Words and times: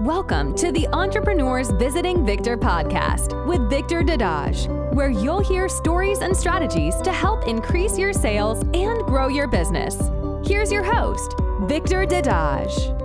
Welcome 0.00 0.54
to 0.54 0.72
the 0.72 0.88
Entrepreneurs 0.94 1.70
Visiting 1.72 2.24
Victor 2.24 2.56
podcast 2.56 3.46
with 3.46 3.68
Victor 3.68 4.00
Dadage, 4.00 4.66
where 4.94 5.10
you'll 5.10 5.40
hear 5.40 5.68
stories 5.68 6.20
and 6.20 6.34
strategies 6.34 6.96
to 7.02 7.12
help 7.12 7.46
increase 7.46 7.98
your 7.98 8.14
sales 8.14 8.62
and 8.72 9.02
grow 9.02 9.28
your 9.28 9.46
business. 9.46 10.00
Here's 10.42 10.72
your 10.72 10.82
host, 10.82 11.34
Victor 11.64 12.06
Dadage. 12.06 12.96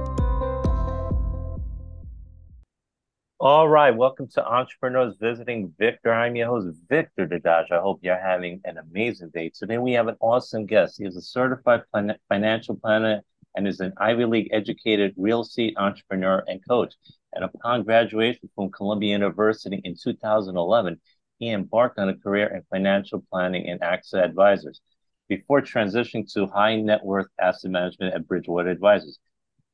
All 3.41 3.67
right, 3.67 3.91
welcome 3.93 4.29
to 4.29 4.47
Entrepreneurs 4.47 5.15
Visiting 5.19 5.73
Victor. 5.77 6.13
I'm 6.13 6.37
your 6.37 6.47
host, 6.47 6.77
Victor 6.87 7.27
Dadage. 7.27 7.71
I 7.71 7.81
hope 7.81 7.99
you're 8.03 8.17
having 8.17 8.61
an 8.63 8.77
amazing 8.77 9.31
day. 9.31 9.51
Today 9.53 9.79
we 9.79 9.91
have 9.91 10.07
an 10.07 10.15
awesome 10.21 10.65
guest. 10.65 10.97
He 10.97 11.03
is 11.03 11.17
a 11.17 11.21
certified 11.21 11.81
plan- 11.91 12.15
financial 12.29 12.77
planner 12.77 13.21
and 13.55 13.67
is 13.67 13.79
an 13.79 13.93
Ivy 13.97 14.25
League 14.25 14.49
educated 14.51 15.13
real 15.17 15.41
estate 15.41 15.75
entrepreneur 15.77 16.43
and 16.47 16.65
coach. 16.67 16.93
And 17.33 17.43
upon 17.43 17.83
graduation 17.83 18.49
from 18.55 18.71
Columbia 18.71 19.11
University 19.11 19.81
in 19.83 19.95
2011, 20.01 20.99
he 21.39 21.51
embarked 21.51 21.99
on 21.99 22.09
a 22.09 22.17
career 22.17 22.47
in 22.47 22.63
financial 22.69 23.23
planning 23.31 23.67
and 23.67 23.81
AXA 23.81 24.23
Advisors 24.23 24.81
before 25.27 25.61
transitioning 25.61 26.31
to 26.33 26.47
high 26.47 26.75
net 26.75 27.03
worth 27.03 27.27
asset 27.39 27.71
management 27.71 28.13
at 28.13 28.27
Bridgewater 28.27 28.69
Advisors. 28.69 29.19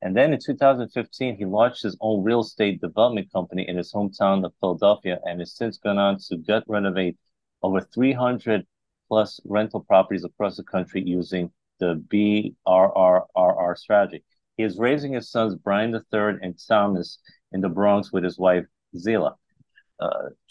And 0.02 0.16
then 0.18 0.34
in 0.34 0.40
2015, 0.40 1.38
he 1.38 1.46
launched 1.46 1.84
his 1.84 1.98
own 2.02 2.24
real 2.24 2.42
estate 2.42 2.82
development 2.82 3.32
company 3.32 3.68
in 3.68 3.78
his 3.78 3.94
hometown 3.94 4.44
of 4.44 4.54
Philadelphia 4.60 5.20
and 5.26 5.40
has 5.40 5.54
since 5.54 5.78
gone 5.78 6.00
on 6.00 6.18
to 6.30 6.38
gut 6.38 6.64
renovate 6.68 7.18
over 7.62 7.82
300 7.82 8.66
plus 9.08 9.40
rental 9.46 9.82
properties 9.82 10.24
across 10.24 10.58
the 10.58 10.64
country 10.64 11.04
using 11.06 11.52
the 11.82 12.54
BRRRR 12.66 13.78
strategy. 13.78 14.24
He 14.56 14.64
is 14.64 14.78
raising 14.78 15.14
his 15.14 15.30
sons, 15.30 15.56
Brian 15.56 15.94
III 15.94 16.38
and 16.42 16.56
Tomas, 16.68 17.20
in 17.52 17.60
the 17.60 17.70
Bronx 17.70 18.14
with 18.14 18.24
his 18.24 18.38
wife, 18.38 18.66
Zila. 18.96 19.34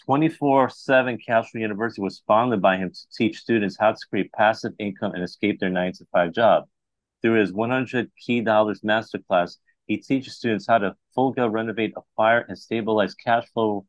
24 0.05 0.65
uh, 0.65 0.69
7 0.69 1.17
Cash 1.25 1.51
Flow 1.51 1.61
University 1.61 2.01
was 2.01 2.21
founded 2.27 2.61
by 2.61 2.77
him 2.77 2.91
to 2.91 2.99
teach 3.17 3.39
students 3.39 3.77
how 3.79 3.91
to 3.91 4.07
create 4.09 4.31
passive 4.33 4.73
income 4.79 5.13
and 5.13 5.23
escape 5.23 5.59
their 5.59 5.69
9 5.69 5.93
to 5.93 6.05
5 6.11 6.31
job. 6.33 6.65
Through 7.21 7.39
his 7.39 7.53
100 7.53 8.11
Key 8.15 8.41
Dollars 8.41 8.81
Masterclass, 8.81 9.57
he 9.87 9.97
teaches 9.97 10.37
students 10.37 10.67
how 10.67 10.77
to 10.79 10.95
full 11.15 11.31
gut 11.31 11.51
renovate, 11.51 11.93
acquire, 11.97 12.45
and 12.47 12.57
stabilize 12.57 13.13
cash 13.15 13.45
flow, 13.53 13.85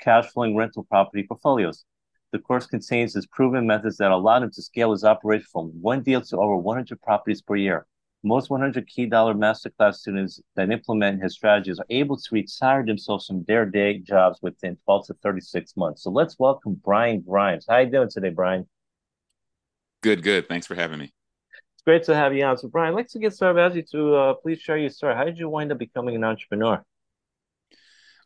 cash 0.00 0.26
flowing 0.26 0.56
rental 0.56 0.84
property 0.84 1.24
portfolios. 1.26 1.84
The 2.32 2.38
course 2.38 2.66
contains 2.66 3.12
his 3.12 3.26
proven 3.26 3.66
methods 3.66 3.98
that 3.98 4.10
allowed 4.10 4.42
him 4.42 4.50
to 4.52 4.62
scale 4.62 4.92
his 4.92 5.04
operation 5.04 5.46
from 5.52 5.66
one 5.82 6.02
deal 6.02 6.22
to 6.22 6.38
over 6.38 6.56
100 6.56 7.00
properties 7.02 7.42
per 7.42 7.56
year. 7.56 7.86
Most 8.24 8.48
100 8.48 8.86
Key 8.86 9.04
Dollar 9.06 9.34
Masterclass 9.34 9.96
students 9.96 10.40
that 10.56 10.70
implement 10.70 11.22
his 11.22 11.34
strategies 11.34 11.78
are 11.78 11.86
able 11.90 12.16
to 12.16 12.28
retire 12.30 12.86
themselves 12.86 13.26
from 13.26 13.44
their 13.44 13.66
day 13.66 13.98
jobs 13.98 14.38
within 14.40 14.78
12 14.84 15.08
to 15.08 15.14
36 15.22 15.76
months. 15.76 16.04
So 16.04 16.10
let's 16.10 16.38
welcome 16.38 16.80
Brian 16.82 17.20
Grimes. 17.20 17.66
How 17.68 17.78
you 17.78 17.90
doing 17.90 18.08
today, 18.08 18.30
Brian? 18.30 18.66
Good, 20.02 20.22
good. 20.22 20.48
Thanks 20.48 20.66
for 20.66 20.74
having 20.74 21.00
me. 21.00 21.12
It's 21.74 21.82
great 21.84 22.04
to 22.04 22.14
have 22.14 22.32
you 22.32 22.44
on. 22.44 22.56
So, 22.56 22.68
Brian, 22.68 22.92
I'd 22.92 22.96
like 22.96 23.08
to 23.08 23.18
get 23.18 23.34
started. 23.34 23.60
Ask 23.60 23.76
you 23.76 23.82
to 23.92 24.14
uh, 24.14 24.34
please 24.34 24.60
share 24.60 24.78
your 24.78 24.90
story. 24.90 25.14
How 25.14 25.24
did 25.24 25.36
you 25.36 25.48
wind 25.48 25.70
up 25.72 25.78
becoming 25.78 26.14
an 26.14 26.24
entrepreneur? 26.24 26.82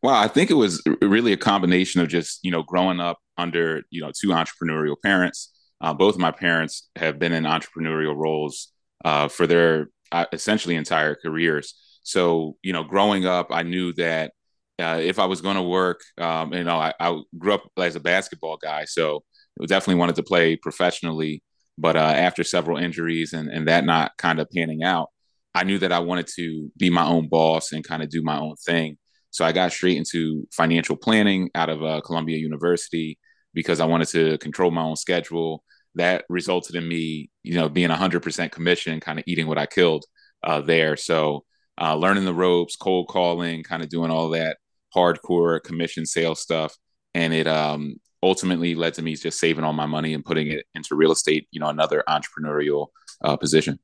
Well, 0.06 0.14
I 0.14 0.28
think 0.28 0.52
it 0.52 0.54
was 0.54 0.80
really 1.02 1.32
a 1.32 1.36
combination 1.36 2.00
of 2.00 2.06
just 2.06 2.38
you 2.44 2.52
know 2.52 2.62
growing 2.62 3.00
up 3.00 3.18
under 3.36 3.82
you 3.90 4.00
know 4.00 4.12
two 4.16 4.28
entrepreneurial 4.28 4.94
parents. 5.02 5.50
Uh, 5.80 5.94
both 5.94 6.14
of 6.14 6.20
my 6.20 6.30
parents 6.30 6.88
have 6.94 7.18
been 7.18 7.32
in 7.32 7.42
entrepreneurial 7.42 8.14
roles 8.14 8.72
uh, 9.04 9.26
for 9.26 9.48
their 9.48 9.88
uh, 10.12 10.26
essentially 10.32 10.76
entire 10.76 11.16
careers. 11.16 11.74
So 12.04 12.56
you 12.62 12.72
know, 12.72 12.84
growing 12.84 13.26
up, 13.26 13.48
I 13.50 13.64
knew 13.64 13.92
that 13.94 14.30
uh, 14.78 15.00
if 15.02 15.18
I 15.18 15.24
was 15.24 15.40
going 15.40 15.56
to 15.56 15.62
work, 15.62 16.02
um, 16.18 16.52
you 16.52 16.62
know, 16.62 16.76
I, 16.76 16.94
I, 17.00 17.20
grew 17.36 17.54
up 17.54 17.64
as 17.76 17.96
a 17.96 18.00
basketball 18.00 18.58
guy, 18.58 18.84
so 18.84 19.24
definitely 19.66 19.96
wanted 19.98 20.14
to 20.16 20.22
play 20.22 20.54
professionally. 20.54 21.42
But 21.78 21.96
uh, 21.96 21.98
after 21.98 22.44
several 22.44 22.78
injuries 22.78 23.32
and 23.32 23.48
and 23.48 23.66
that 23.66 23.84
not 23.84 24.16
kind 24.18 24.38
of 24.38 24.48
panning 24.54 24.84
out, 24.84 25.08
I 25.52 25.64
knew 25.64 25.80
that 25.80 25.90
I 25.90 25.98
wanted 25.98 26.28
to 26.36 26.70
be 26.76 26.90
my 26.90 27.06
own 27.06 27.26
boss 27.26 27.72
and 27.72 27.82
kind 27.82 28.04
of 28.04 28.08
do 28.08 28.22
my 28.22 28.38
own 28.38 28.54
thing. 28.54 28.98
So 29.36 29.44
I 29.44 29.52
got 29.52 29.70
straight 29.70 29.98
into 29.98 30.48
financial 30.50 30.96
planning 30.96 31.50
out 31.54 31.68
of 31.68 31.82
uh, 31.84 32.00
Columbia 32.00 32.38
University 32.38 33.18
because 33.52 33.80
I 33.80 33.84
wanted 33.84 34.08
to 34.08 34.38
control 34.38 34.70
my 34.70 34.80
own 34.80 34.96
schedule. 34.96 35.62
That 35.94 36.24
resulted 36.30 36.74
in 36.74 36.88
me, 36.88 37.28
you 37.42 37.52
know, 37.52 37.68
being 37.68 37.90
100% 37.90 38.50
commission, 38.50 38.98
kind 38.98 39.18
of 39.18 39.26
eating 39.28 39.46
what 39.46 39.58
I 39.58 39.66
killed 39.66 40.06
uh, 40.42 40.62
there. 40.62 40.96
So 40.96 41.44
uh, 41.78 41.96
learning 41.96 42.24
the 42.24 42.32
ropes, 42.32 42.76
cold 42.76 43.08
calling, 43.08 43.62
kind 43.62 43.82
of 43.82 43.90
doing 43.90 44.10
all 44.10 44.30
that 44.30 44.56
hardcore 44.96 45.62
commission 45.62 46.06
sales 46.06 46.40
stuff, 46.40 46.74
and 47.12 47.34
it 47.34 47.46
um, 47.46 47.96
ultimately 48.22 48.74
led 48.74 48.94
to 48.94 49.02
me 49.02 49.16
just 49.16 49.38
saving 49.38 49.64
all 49.64 49.74
my 49.74 49.84
money 49.84 50.14
and 50.14 50.24
putting 50.24 50.46
it 50.46 50.64
into 50.74 50.94
real 50.94 51.12
estate. 51.12 51.46
You 51.50 51.60
know, 51.60 51.68
another 51.68 52.02
entrepreneurial 52.08 52.86
uh, 53.22 53.36
position. 53.36 53.78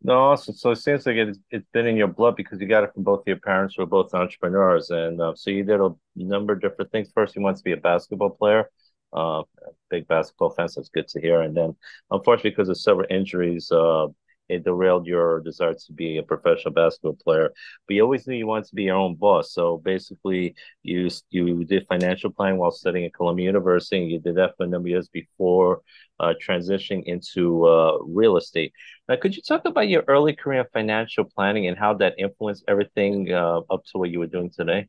No, 0.00 0.36
so, 0.36 0.52
so 0.52 0.70
it 0.70 0.76
seems 0.76 1.06
like 1.06 1.16
it's, 1.16 1.38
it's 1.50 1.66
been 1.72 1.86
in 1.86 1.96
your 1.96 2.06
blood 2.08 2.36
because 2.36 2.60
you 2.60 2.68
got 2.68 2.84
it 2.84 2.94
from 2.94 3.02
both 3.02 3.24
your 3.26 3.36
parents 3.38 3.74
who 3.76 3.82
are 3.82 3.86
both 3.86 4.14
entrepreneurs. 4.14 4.90
And 4.90 5.20
uh, 5.20 5.34
so 5.34 5.50
you 5.50 5.64
did 5.64 5.80
a 5.80 5.90
number 6.14 6.52
of 6.52 6.60
different 6.60 6.92
things. 6.92 7.10
First, 7.12 7.34
you 7.34 7.42
wanted 7.42 7.58
to 7.58 7.64
be 7.64 7.72
a 7.72 7.76
basketball 7.76 8.30
player, 8.30 8.70
uh, 9.12 9.42
big 9.90 10.06
basketball 10.06 10.50
fan. 10.50 10.68
So 10.68 10.80
it's 10.80 10.88
good 10.88 11.08
to 11.08 11.20
hear. 11.20 11.40
And 11.42 11.56
then, 11.56 11.74
unfortunately, 12.12 12.50
because 12.50 12.68
of 12.68 12.78
several 12.78 13.06
injuries, 13.10 13.72
uh, 13.72 14.06
it 14.48 14.64
derailed 14.64 15.06
your 15.06 15.40
desire 15.40 15.74
to 15.74 15.92
be 15.92 16.18
a 16.18 16.22
professional 16.22 16.72
basketball 16.74 17.16
player. 17.22 17.52
But 17.86 17.94
you 17.94 18.02
always 18.02 18.26
knew 18.26 18.36
you 18.36 18.46
wanted 18.46 18.66
to 18.66 18.74
be 18.74 18.84
your 18.84 18.96
own 18.96 19.14
boss. 19.14 19.52
So 19.52 19.78
basically, 19.78 20.54
you 20.82 21.08
you 21.30 21.64
did 21.64 21.86
financial 21.86 22.30
planning 22.30 22.58
while 22.58 22.70
studying 22.70 23.06
at 23.06 23.14
Columbia 23.14 23.46
University. 23.46 24.04
You 24.04 24.20
did 24.20 24.36
that 24.36 24.56
for 24.56 24.64
a 24.64 24.66
number 24.66 24.88
of 24.88 24.90
years 24.90 25.08
before 25.08 25.82
uh, 26.20 26.34
transitioning 26.46 27.04
into 27.04 27.66
uh, 27.66 27.98
real 28.02 28.36
estate. 28.36 28.72
Now, 29.08 29.16
could 29.16 29.36
you 29.36 29.42
talk 29.42 29.64
about 29.64 29.88
your 29.88 30.04
early 30.08 30.34
career 30.34 30.60
in 30.60 30.66
financial 30.72 31.24
planning 31.24 31.66
and 31.66 31.78
how 31.78 31.94
that 31.94 32.14
influenced 32.18 32.64
everything 32.68 33.32
uh, 33.32 33.60
up 33.70 33.84
to 33.92 33.98
what 33.98 34.10
you 34.10 34.18
were 34.18 34.26
doing 34.26 34.50
today? 34.50 34.88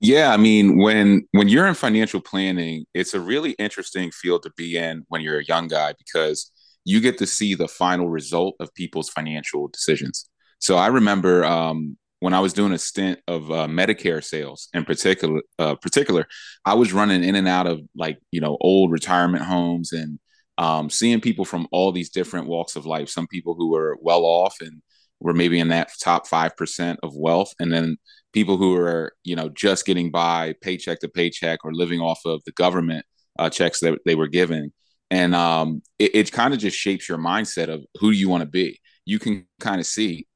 Yeah, 0.00 0.32
I 0.32 0.36
mean, 0.36 0.78
when 0.78 1.28
when 1.30 1.48
you're 1.48 1.68
in 1.68 1.74
financial 1.74 2.20
planning, 2.20 2.86
it's 2.92 3.14
a 3.14 3.20
really 3.20 3.52
interesting 3.52 4.10
field 4.10 4.42
to 4.42 4.50
be 4.56 4.76
in 4.76 5.04
when 5.08 5.20
you're 5.20 5.38
a 5.38 5.44
young 5.44 5.68
guy 5.68 5.94
because 5.96 6.50
you 6.84 7.00
get 7.00 7.18
to 7.18 7.26
see 7.26 7.54
the 7.54 7.68
final 7.68 8.08
result 8.08 8.56
of 8.60 8.74
people's 8.74 9.08
financial 9.08 9.68
decisions. 9.68 10.28
So 10.58 10.76
I 10.76 10.88
remember 10.88 11.44
um, 11.44 11.96
when 12.20 12.34
I 12.34 12.40
was 12.40 12.52
doing 12.52 12.72
a 12.72 12.78
stint 12.78 13.18
of 13.26 13.50
uh, 13.50 13.66
Medicare 13.66 14.22
sales 14.22 14.68
in 14.74 14.84
particular, 14.84 15.42
uh, 15.58 15.74
particular, 15.74 16.26
I 16.64 16.74
was 16.74 16.92
running 16.92 17.24
in 17.24 17.34
and 17.34 17.48
out 17.48 17.66
of 17.66 17.80
like 17.96 18.18
you 18.30 18.40
know 18.40 18.56
old 18.60 18.92
retirement 18.92 19.44
homes 19.44 19.92
and 19.92 20.18
um, 20.58 20.90
seeing 20.90 21.20
people 21.20 21.44
from 21.44 21.66
all 21.72 21.90
these 21.92 22.10
different 22.10 22.46
walks 22.46 22.76
of 22.76 22.86
life. 22.86 23.08
Some 23.08 23.26
people 23.26 23.54
who 23.54 23.70
were 23.70 23.96
well 24.00 24.24
off 24.24 24.60
and 24.60 24.82
were 25.18 25.34
maybe 25.34 25.58
in 25.58 25.68
that 25.68 25.90
top 26.00 26.26
five 26.28 26.56
percent 26.56 27.00
of 27.02 27.16
wealth, 27.16 27.54
and 27.58 27.72
then 27.72 27.96
people 28.32 28.56
who 28.56 28.76
are 28.76 29.12
you 29.24 29.34
know 29.34 29.48
just 29.48 29.84
getting 29.84 30.10
by 30.10 30.54
paycheck 30.60 31.00
to 31.00 31.08
paycheck 31.08 31.64
or 31.64 31.72
living 31.74 32.00
off 32.00 32.20
of 32.24 32.42
the 32.46 32.52
government 32.52 33.04
uh, 33.38 33.50
checks 33.50 33.80
that 33.80 33.98
they 34.06 34.14
were 34.14 34.28
given 34.28 34.72
and 35.12 35.34
um, 35.34 35.82
it, 35.98 36.14
it 36.14 36.32
kind 36.32 36.54
of 36.54 36.58
just 36.58 36.76
shapes 36.76 37.06
your 37.06 37.18
mindset 37.18 37.68
of 37.68 37.84
who 38.00 38.10
you 38.10 38.30
want 38.30 38.40
to 38.40 38.48
be. 38.48 38.80
You 39.04 39.18
can 39.18 39.46
kind 39.60 39.78
of 39.78 39.86
see 39.86 40.26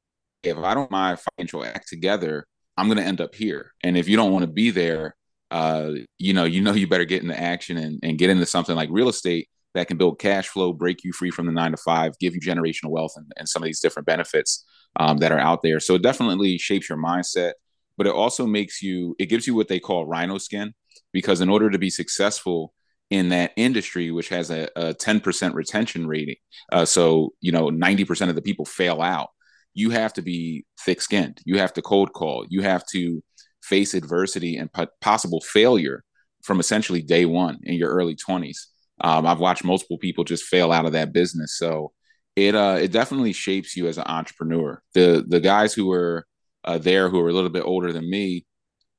if 0.43 0.55
I 0.55 0.75
don't 0.75 0.91
my 0.91 1.17
financial 1.17 1.65
act 1.65 1.89
together, 1.89 2.45
I'm 2.77 2.85
going 2.85 2.99
to 2.99 3.03
end 3.03 3.19
up 3.19 3.33
here. 3.33 3.73
And 3.83 3.97
if 3.97 4.07
you 4.07 4.15
don't 4.15 4.31
want 4.31 4.43
to 4.43 4.51
be 4.51 4.69
there, 4.69 5.15
uh, 5.49 5.93
you 6.19 6.33
know, 6.33 6.43
you 6.43 6.61
know, 6.61 6.73
you 6.73 6.87
better 6.87 7.05
get 7.05 7.23
into 7.23 7.37
action 7.37 7.77
and, 7.77 7.99
and 8.03 8.19
get 8.19 8.29
into 8.29 8.45
something 8.45 8.75
like 8.75 8.89
real 8.91 9.09
estate 9.09 9.49
that 9.73 9.87
can 9.87 9.97
build 9.97 10.19
cash 10.19 10.47
flow, 10.47 10.73
break 10.73 11.03
you 11.03 11.11
free 11.11 11.31
from 11.31 11.47
the 11.47 11.51
nine 11.51 11.71
to 11.71 11.77
five, 11.77 12.13
give 12.19 12.35
you 12.35 12.39
generational 12.39 12.91
wealth 12.91 13.13
and, 13.15 13.31
and 13.37 13.49
some 13.49 13.63
of 13.63 13.65
these 13.65 13.79
different 13.79 14.05
benefits 14.05 14.63
um, 14.99 15.17
that 15.17 15.31
are 15.31 15.39
out 15.39 15.63
there. 15.63 15.79
So 15.79 15.95
it 15.95 16.03
definitely 16.03 16.59
shapes 16.59 16.87
your 16.87 16.99
mindset, 16.99 17.53
but 17.97 18.05
it 18.05 18.13
also 18.13 18.45
makes 18.45 18.83
you, 18.83 19.15
it 19.17 19.25
gives 19.25 19.47
you 19.47 19.55
what 19.55 19.69
they 19.69 19.79
call 19.79 20.05
rhino 20.05 20.37
skin, 20.37 20.73
because 21.13 21.41
in 21.41 21.49
order 21.49 21.71
to 21.71 21.79
be 21.79 21.89
successful, 21.89 22.73
in 23.09 23.29
that 23.29 23.51
industry, 23.55 24.11
which 24.11 24.29
has 24.29 24.51
a, 24.51 24.67
a 24.75 24.93
10% 24.93 25.53
retention 25.53 26.07
rating. 26.07 26.35
Uh, 26.71 26.85
so, 26.85 27.33
you 27.39 27.51
know, 27.51 27.69
90% 27.69 28.29
of 28.29 28.35
the 28.35 28.41
people 28.41 28.65
fail 28.65 29.01
out. 29.01 29.29
You 29.73 29.91
have 29.91 30.13
to 30.13 30.21
be 30.21 30.65
thick 30.81 31.01
skinned. 31.01 31.39
You 31.45 31.59
have 31.59 31.73
to 31.73 31.81
cold 31.81 32.13
call. 32.13 32.45
You 32.49 32.61
have 32.63 32.85
to 32.87 33.23
face 33.61 33.93
adversity 33.93 34.57
and 34.57 34.69
possible 35.01 35.41
failure 35.41 36.03
from 36.43 36.59
essentially 36.59 37.01
day 37.01 37.25
one 37.25 37.59
in 37.63 37.75
your 37.75 37.91
early 37.91 38.15
20s. 38.15 38.57
Um, 39.01 39.25
I've 39.25 39.39
watched 39.39 39.63
multiple 39.63 39.97
people 39.97 40.23
just 40.23 40.45
fail 40.45 40.71
out 40.71 40.85
of 40.85 40.93
that 40.93 41.13
business. 41.13 41.57
So 41.57 41.91
it 42.35 42.55
uh, 42.55 42.77
it 42.79 42.91
definitely 42.91 43.33
shapes 43.33 43.75
you 43.75 43.87
as 43.87 43.97
an 43.97 44.05
entrepreneur. 44.07 44.81
The 44.93 45.23
the 45.27 45.39
guys 45.39 45.73
who 45.73 45.87
were 45.87 46.25
uh, 46.63 46.77
there 46.77 47.09
who 47.09 47.19
are 47.19 47.29
a 47.29 47.33
little 47.33 47.49
bit 47.49 47.63
older 47.63 47.91
than 47.91 48.09
me 48.09 48.45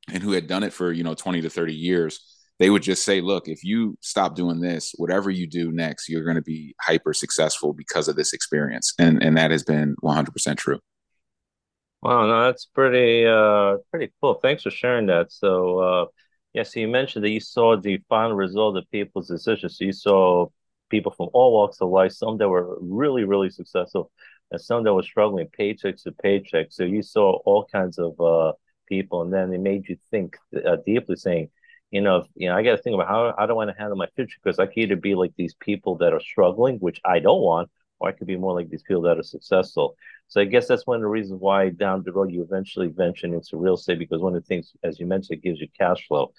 and 0.09 0.23
who 0.23 0.33
had 0.33 0.47
done 0.47 0.63
it 0.63 0.73
for 0.73 0.93
you 0.93 1.05
know 1.05 1.15
20 1.15 1.43
to 1.43 1.51
30 1.51 1.75
years 1.75 2.38
they 2.59 2.71
would 2.71 2.83
just 2.83 3.05
say, 3.05 3.21
look, 3.21 3.49
if 3.49 3.65
you 3.65 3.97
stop 4.01 4.35
doing 4.35 4.61
this, 4.61 4.93
whatever 4.97 5.31
you 5.31 5.47
do 5.47 5.71
next, 5.73 6.09
you're 6.09 6.25
going 6.25 6.37
to 6.37 6.43
be 6.43 6.75
hyper 6.81 7.13
successful 7.13 7.73
because 7.73 8.09
of 8.09 8.17
this 8.17 8.33
experience. 8.33 8.93
And, 8.99 9.23
and 9.23 9.37
that 9.37 9.51
has 9.51 9.63
been 9.63 9.95
100% 10.03 10.59
true. 10.59 10.81
Wow, 12.03 12.27
no, 12.27 12.45
that's 12.45 12.67
pretty 12.67 13.27
uh 13.27 13.79
pretty 13.91 14.13
cool. 14.21 14.35
Thanks 14.35 14.63
for 14.63 14.71
sharing 14.71 15.07
that. 15.07 15.33
So 15.33 15.79
uh 15.81 16.07
yeah, 16.55 16.63
so 16.63 16.81
you 16.81 16.89
mentioned 16.89 17.25
that 17.25 17.31
you 17.31 17.41
saw 17.41 17.77
the 17.77 17.99
final 18.09 18.37
result 18.37 18.77
of 18.77 18.91
people's 18.91 19.29
decisions. 19.29 19.79
So 19.79 19.85
you 19.85 19.93
saw 19.93 20.47
people 20.91 21.13
from 21.13 21.29
all 21.33 21.53
walks 21.53 21.81
of 21.81 21.91
life, 21.91 22.13
some 22.13 22.39
that 22.39 22.49
were 22.49 22.79
really, 22.81 23.25
really 23.25 23.51
successful 23.51 24.11
and 24.51 24.61
some 24.61 24.85
that 24.85 24.95
were 24.95 25.03
struggling 25.03 25.49
paycheck 25.49 25.97
to 25.99 26.13
paycheck. 26.13 26.69
So 26.71 26.85
you 26.85 27.03
saw 27.03 27.39
all 27.45 27.65
kinds 27.65 27.99
of 27.99 28.21
uh 28.21 28.53
people 28.89 29.23
and 29.23 29.33
then 29.33 29.53
it 29.53 29.61
made 29.61 29.89
you 29.89 29.97
think 30.11 30.37
uh, 30.67 30.77
deeply 30.87 31.17
saying, 31.17 31.51
you 31.91 32.01
know, 32.01 32.19
if, 32.19 32.27
you 32.35 32.49
know, 32.49 32.57
I 32.57 32.63
got 32.63 32.73
to 32.73 32.83
think 32.83 32.95
about 32.95 33.09
how 33.09 33.35
how 33.39 33.47
do 33.47 33.53
I 33.53 33.57
want 33.57 33.71
to 33.71 33.77
handle 33.79 33.97
my 33.97 34.09
future 34.15 34.39
because 34.43 34.59
I 34.59 34.67
could 34.67 34.79
either 34.79 34.97
be 34.97 35.15
like 35.15 35.33
these 35.37 35.55
people 35.55 35.97
that 35.99 36.13
are 36.13 36.21
struggling, 36.21 36.77
which 36.79 37.01
I 37.05 37.19
don't 37.19 37.41
want, 37.41 37.71
or 37.99 38.09
I 38.09 38.13
could 38.13 38.27
be 38.27 38.37
more 38.37 38.55
like 38.55 38.69
these 38.69 38.83
people 38.83 39.03
that 39.03 39.19
are 39.19 39.23
successful. 39.23 39.97
So 40.29 40.41
I 40.41 40.45
guess 40.45 40.69
that's 40.69 40.87
one 40.87 40.97
of 40.97 41.03
the 41.03 41.09
reasons 41.09 41.41
why 41.41 41.71
down 41.71 42.03
the 42.05 42.13
road 42.13 42.31
you 42.31 42.43
eventually 42.43 42.89
venture 42.89 43.27
into 43.27 43.57
real 43.57 43.75
estate 43.75 43.99
because 43.99 44.21
one 44.21 44.35
of 44.35 44.43
the 44.43 44.47
things, 44.47 44.73
as 44.83 45.01
you 45.01 45.07
mentioned, 45.07 45.39
it 45.39 45.43
gives 45.43 45.61
you 45.61 45.69
cash 45.79 46.07
flow. 46.07 46.33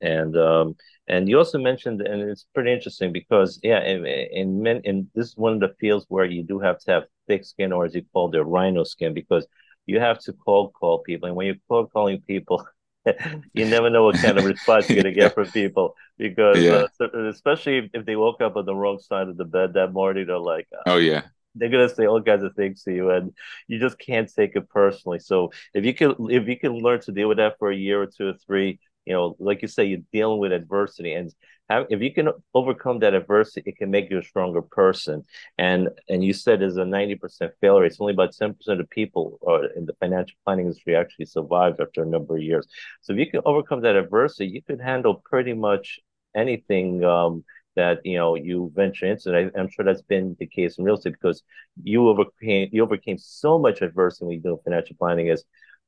And 0.00 0.36
um, 0.36 0.76
and 1.08 1.28
you 1.28 1.38
also 1.38 1.58
mentioned, 1.58 2.02
and 2.02 2.22
it's 2.22 2.46
pretty 2.54 2.72
interesting 2.72 3.12
because 3.12 3.58
yeah, 3.62 3.82
in 3.82 4.06
in, 4.06 4.62
men, 4.62 4.80
in 4.84 5.08
this 5.14 5.28
is 5.28 5.36
one 5.36 5.54
of 5.54 5.60
the 5.60 5.74
fields 5.80 6.06
where 6.08 6.24
you 6.24 6.42
do 6.44 6.60
have 6.60 6.78
to 6.80 6.90
have 6.92 7.04
thick 7.26 7.44
skin, 7.44 7.72
or 7.72 7.84
as 7.84 7.94
you 7.94 8.02
call 8.12 8.32
it, 8.34 8.38
rhino 8.38 8.84
skin, 8.84 9.12
because 9.12 9.46
you 9.86 9.98
have 9.98 10.20
to 10.20 10.32
cold 10.32 10.72
call 10.72 11.00
people, 11.00 11.26
and 11.26 11.36
when 11.36 11.46
you're 11.46 11.56
cold 11.68 11.92
calling 11.92 12.20
people, 12.20 12.64
you 13.54 13.64
never 13.64 13.90
know 13.90 14.04
what 14.04 14.20
kind 14.20 14.38
of 14.38 14.44
response 14.44 14.88
you're 14.88 15.02
gonna 15.02 15.14
get 15.14 15.34
from 15.34 15.50
people 15.50 15.94
because 16.18 16.68
Yeah. 16.68 16.70
uh, 16.70 16.88
especially 17.28 17.78
if, 17.78 17.90
if 17.94 18.06
they 18.06 18.16
woke 18.16 18.40
up 18.40 18.56
on 18.56 18.64
the 18.66 18.74
wrong 18.74 18.98
side 18.98 19.28
of 19.28 19.36
the 19.36 19.44
bed 19.44 19.74
that 19.74 19.92
morning, 19.92 20.26
they're 20.26 20.38
like, 20.38 20.68
Oh 20.86 20.96
yeah. 20.98 21.28
they're 21.54 21.70
gonna 21.70 21.88
say 21.88 22.06
all 22.06 22.22
kinds 22.22 22.44
of 22.44 22.54
things 22.54 22.82
to 22.84 22.92
you, 22.94 23.10
and 23.10 23.32
you 23.66 23.78
just 23.80 23.98
can't 23.98 24.32
take 24.32 24.56
it 24.56 24.68
personally. 24.68 25.18
So 25.18 25.52
if 25.74 25.84
you 25.84 25.94
can 25.94 26.14
if 26.30 26.48
you 26.48 26.58
can 26.58 26.74
learn 26.74 27.00
to 27.02 27.12
deal 27.12 27.28
with 27.28 27.38
that 27.38 27.58
for 27.58 27.70
a 27.70 27.76
year 27.76 28.02
or 28.02 28.06
two 28.06 28.28
or 28.28 28.34
three, 28.46 28.80
you 29.08 29.14
know, 29.14 29.36
like 29.38 29.62
you 29.62 29.68
say, 29.68 29.86
you're 29.86 30.00
dealing 30.12 30.38
with 30.38 30.52
adversity, 30.52 31.14
and 31.14 31.32
have, 31.70 31.86
if 31.88 32.02
you 32.02 32.12
can 32.12 32.28
overcome 32.52 32.98
that 32.98 33.14
adversity, 33.14 33.62
it 33.64 33.78
can 33.78 33.90
make 33.90 34.10
you 34.10 34.18
a 34.18 34.22
stronger 34.22 34.60
person. 34.60 35.24
And 35.56 35.88
and 36.10 36.22
you 36.22 36.34
said 36.34 36.60
there's 36.60 36.76
a 36.76 36.84
ninety 36.84 37.14
percent 37.14 37.52
failure. 37.62 37.86
It's 37.86 38.00
only 38.00 38.12
about 38.12 38.34
ten 38.34 38.52
percent 38.52 38.80
of 38.82 38.90
people 38.90 39.38
uh, 39.48 39.68
in 39.76 39.86
the 39.86 39.94
financial 39.94 40.36
planning 40.44 40.66
industry 40.66 40.94
actually 40.94 41.24
survive 41.24 41.76
after 41.80 42.02
a 42.02 42.06
number 42.06 42.36
of 42.36 42.42
years. 42.42 42.66
So 43.00 43.14
if 43.14 43.18
you 43.18 43.30
can 43.30 43.40
overcome 43.46 43.80
that 43.80 43.96
adversity, 43.96 44.46
you 44.46 44.62
could 44.62 44.80
handle 44.80 45.22
pretty 45.24 45.54
much 45.54 46.00
anything. 46.36 47.02
Um, 47.02 47.44
that 47.76 48.00
you 48.04 48.18
know 48.18 48.34
you 48.34 48.72
venture 48.74 49.06
into. 49.06 49.28
And 49.32 49.52
I, 49.56 49.60
am 49.60 49.68
sure 49.70 49.84
that's 49.84 50.02
been 50.02 50.36
the 50.40 50.46
case 50.46 50.78
in 50.78 50.84
real 50.84 50.96
estate 50.96 51.12
because 51.12 51.44
you 51.82 52.08
overcame 52.08 52.68
you 52.72 52.82
overcame 52.82 53.18
so 53.18 53.58
much 53.58 53.82
adversity 53.82 54.24
when 54.24 54.34
you 54.34 54.40
do 54.42 54.60
financial 54.64 54.96
planning. 54.96 55.28
Is 55.28 55.44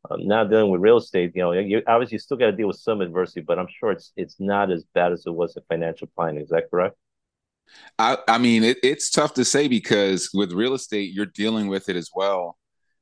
um, 0.09 0.27
now 0.27 0.45
dealing 0.45 0.71
with 0.71 0.81
real 0.81 0.97
estate, 0.99 1.33
you 1.35 1.43
know, 1.43 1.53
you 1.53 1.83
obviously 1.87 2.15
you 2.15 2.19
still 2.21 2.37
got 2.37 2.47
to 2.47 2.53
deal 2.53 2.69
with 2.69 2.77
some 2.79 3.01
adversity, 3.01 3.41
but 3.41 3.59
I'm 3.59 3.69
sure 3.69 3.91
it's 3.93 4.13
it's 4.17 4.37
not 4.41 4.71
as 4.71 4.85
bad 4.95 5.13
as 5.13 5.27
it 5.27 5.35
was 5.35 5.57
in 5.57 5.63
financial 5.69 6.09
planning. 6.17 6.43
Is 6.43 6.49
that 6.51 6.71
correct? 6.71 6.97
I, 7.99 8.19
I 8.27 8.39
mean, 8.39 8.65
it, 8.65 8.79
it's 8.83 9.11
tough 9.11 9.35
to 9.35 9.45
say 9.45 9.69
because 9.69 10.31
with 10.33 10.53
real 10.53 10.75
estate, 10.75 11.13
you're 11.13 11.27
dealing 11.27 11.69
with 11.69 11.89
it 11.89 11.97
as 11.97 12.11
well. 12.15 12.57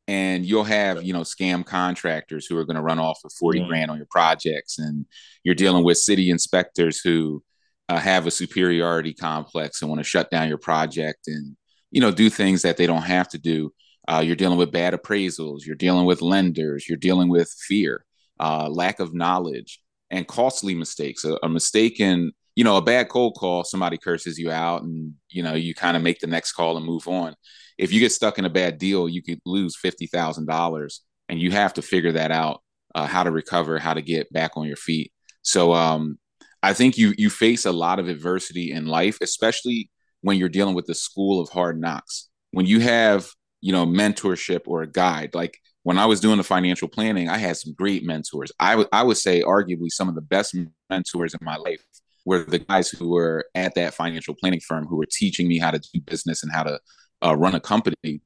And 0.06 0.46
you'll 0.46 0.64
have, 0.64 1.02
you 1.02 1.12
know, 1.12 1.20
scam 1.20 1.64
contractors 1.64 2.46
who 2.46 2.56
are 2.56 2.64
going 2.64 2.76
to 2.76 2.82
run 2.82 2.98
off 2.98 3.18
with 3.22 3.34
40 3.38 3.60
Mm. 3.60 3.68
grand 3.68 3.90
on 3.90 3.98
your 3.98 4.06
projects. 4.10 4.78
And 4.78 5.04
you're 5.44 5.54
dealing 5.54 5.84
with 5.84 5.98
city 5.98 6.30
inspectors 6.30 7.00
who 7.00 7.42
uh, 7.90 7.98
have 7.98 8.26
a 8.26 8.30
superiority 8.30 9.12
complex 9.12 9.82
and 9.82 9.90
want 9.90 9.98
to 10.00 10.04
shut 10.04 10.30
down 10.30 10.48
your 10.48 10.58
project 10.58 11.28
and, 11.28 11.56
you 11.90 12.00
know, 12.00 12.10
do 12.10 12.30
things 12.30 12.62
that 12.62 12.78
they 12.78 12.86
don't 12.86 13.02
have 13.02 13.28
to 13.28 13.38
do. 13.38 13.72
Uh, 14.08 14.20
you're 14.20 14.36
dealing 14.36 14.58
with 14.58 14.72
bad 14.72 14.94
appraisals. 14.94 15.66
You're 15.66 15.76
dealing 15.76 16.06
with 16.06 16.22
lenders. 16.22 16.88
You're 16.88 16.98
dealing 16.98 17.28
with 17.28 17.54
fear, 17.68 18.04
uh, 18.40 18.68
lack 18.70 19.00
of 19.00 19.14
knowledge, 19.14 19.80
and 20.10 20.26
costly 20.26 20.74
mistakes. 20.74 21.24
A, 21.24 21.38
a 21.42 21.48
mistake 21.48 22.00
in 22.00 22.32
you 22.58 22.64
know, 22.64 22.76
a 22.76 22.82
bad 22.82 23.08
cold 23.08 23.36
call, 23.36 23.62
somebody 23.62 23.96
curses 23.96 24.36
you 24.36 24.50
out 24.50 24.82
and, 24.82 25.14
you 25.30 25.44
know, 25.44 25.54
you 25.54 25.76
kind 25.76 25.96
of 25.96 26.02
make 26.02 26.18
the 26.18 26.26
next 26.26 26.54
call 26.54 26.76
and 26.76 26.84
move 26.84 27.06
on. 27.06 27.36
If 27.78 27.92
you 27.92 28.00
get 28.00 28.10
stuck 28.10 28.36
in 28.36 28.44
a 28.44 28.50
bad 28.50 28.78
deal, 28.78 29.08
you 29.08 29.22
could 29.22 29.38
lose 29.46 29.76
$50,000 29.80 30.98
and 31.28 31.40
you 31.40 31.52
have 31.52 31.72
to 31.74 31.82
figure 31.82 32.10
that 32.10 32.32
out, 32.32 32.60
uh, 32.96 33.06
how 33.06 33.22
to 33.22 33.30
recover, 33.30 33.78
how 33.78 33.94
to 33.94 34.02
get 34.02 34.32
back 34.32 34.56
on 34.56 34.66
your 34.66 34.74
feet. 34.74 35.12
So, 35.42 35.72
um, 35.72 36.18
I 36.60 36.72
think 36.72 36.98
you, 36.98 37.14
you 37.16 37.30
face 37.30 37.64
a 37.64 37.70
lot 37.70 38.00
of 38.00 38.08
adversity 38.08 38.72
in 38.72 38.86
life, 38.86 39.18
especially 39.22 39.88
when 40.22 40.36
you're 40.36 40.48
dealing 40.48 40.74
with 40.74 40.86
the 40.86 40.96
school 40.96 41.40
of 41.40 41.50
hard 41.50 41.80
knocks. 41.80 42.28
When 42.50 42.66
you 42.66 42.80
have, 42.80 43.30
you 43.60 43.72
know, 43.72 43.86
mentorship 43.86 44.62
or 44.66 44.82
a 44.82 44.86
guide, 44.86 45.34
like 45.34 45.58
when 45.82 45.98
I 45.98 46.06
was 46.06 46.20
doing 46.20 46.36
the 46.36 46.44
financial 46.44 46.88
planning, 46.88 47.28
I 47.28 47.38
had 47.38 47.56
some 47.56 47.72
great 47.72 48.04
mentors. 48.04 48.52
I 48.60 48.76
would 48.76 48.88
I 48.92 49.02
would 49.02 49.16
say 49.16 49.42
arguably 49.42 49.90
some 49.90 50.08
of 50.08 50.14
the 50.14 50.20
best 50.20 50.54
mentors 50.90 51.34
in 51.34 51.40
my 51.42 51.56
life 51.56 51.82
were 52.24 52.44
the 52.44 52.58
guys 52.58 52.90
who 52.90 53.08
were 53.08 53.46
at 53.54 53.74
that 53.74 53.94
financial 53.94 54.34
planning 54.34 54.60
firm 54.60 54.86
who 54.86 54.96
were 54.96 55.08
teaching 55.10 55.48
me 55.48 55.58
how 55.58 55.70
to 55.70 55.78
do 55.78 56.00
business 56.02 56.42
and 56.42 56.52
how 56.52 56.62
to 56.62 56.78
uh, 57.24 57.34
run 57.34 57.54
a 57.54 57.60
company. 57.60 58.20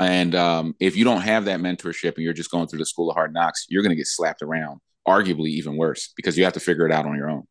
And 0.00 0.34
um, 0.34 0.74
if 0.80 0.96
you 0.96 1.04
don't 1.04 1.20
have 1.20 1.44
that 1.44 1.60
mentorship 1.60 2.14
and 2.14 2.24
you're 2.24 2.32
just 2.32 2.50
going 2.50 2.66
through 2.66 2.78
the 2.78 2.86
school 2.86 3.10
of 3.10 3.14
hard 3.14 3.34
knocks, 3.34 3.66
you're 3.68 3.82
going 3.82 3.90
to 3.90 3.96
get 3.96 4.06
slapped 4.06 4.42
around, 4.42 4.80
arguably 5.06 5.50
even 5.50 5.76
worse, 5.76 6.12
because 6.16 6.38
you 6.38 6.44
have 6.44 6.54
to 6.54 6.60
figure 6.60 6.86
it 6.86 6.92
out 6.92 7.04
on 7.04 7.14
your 7.14 7.30
own. 7.30 7.44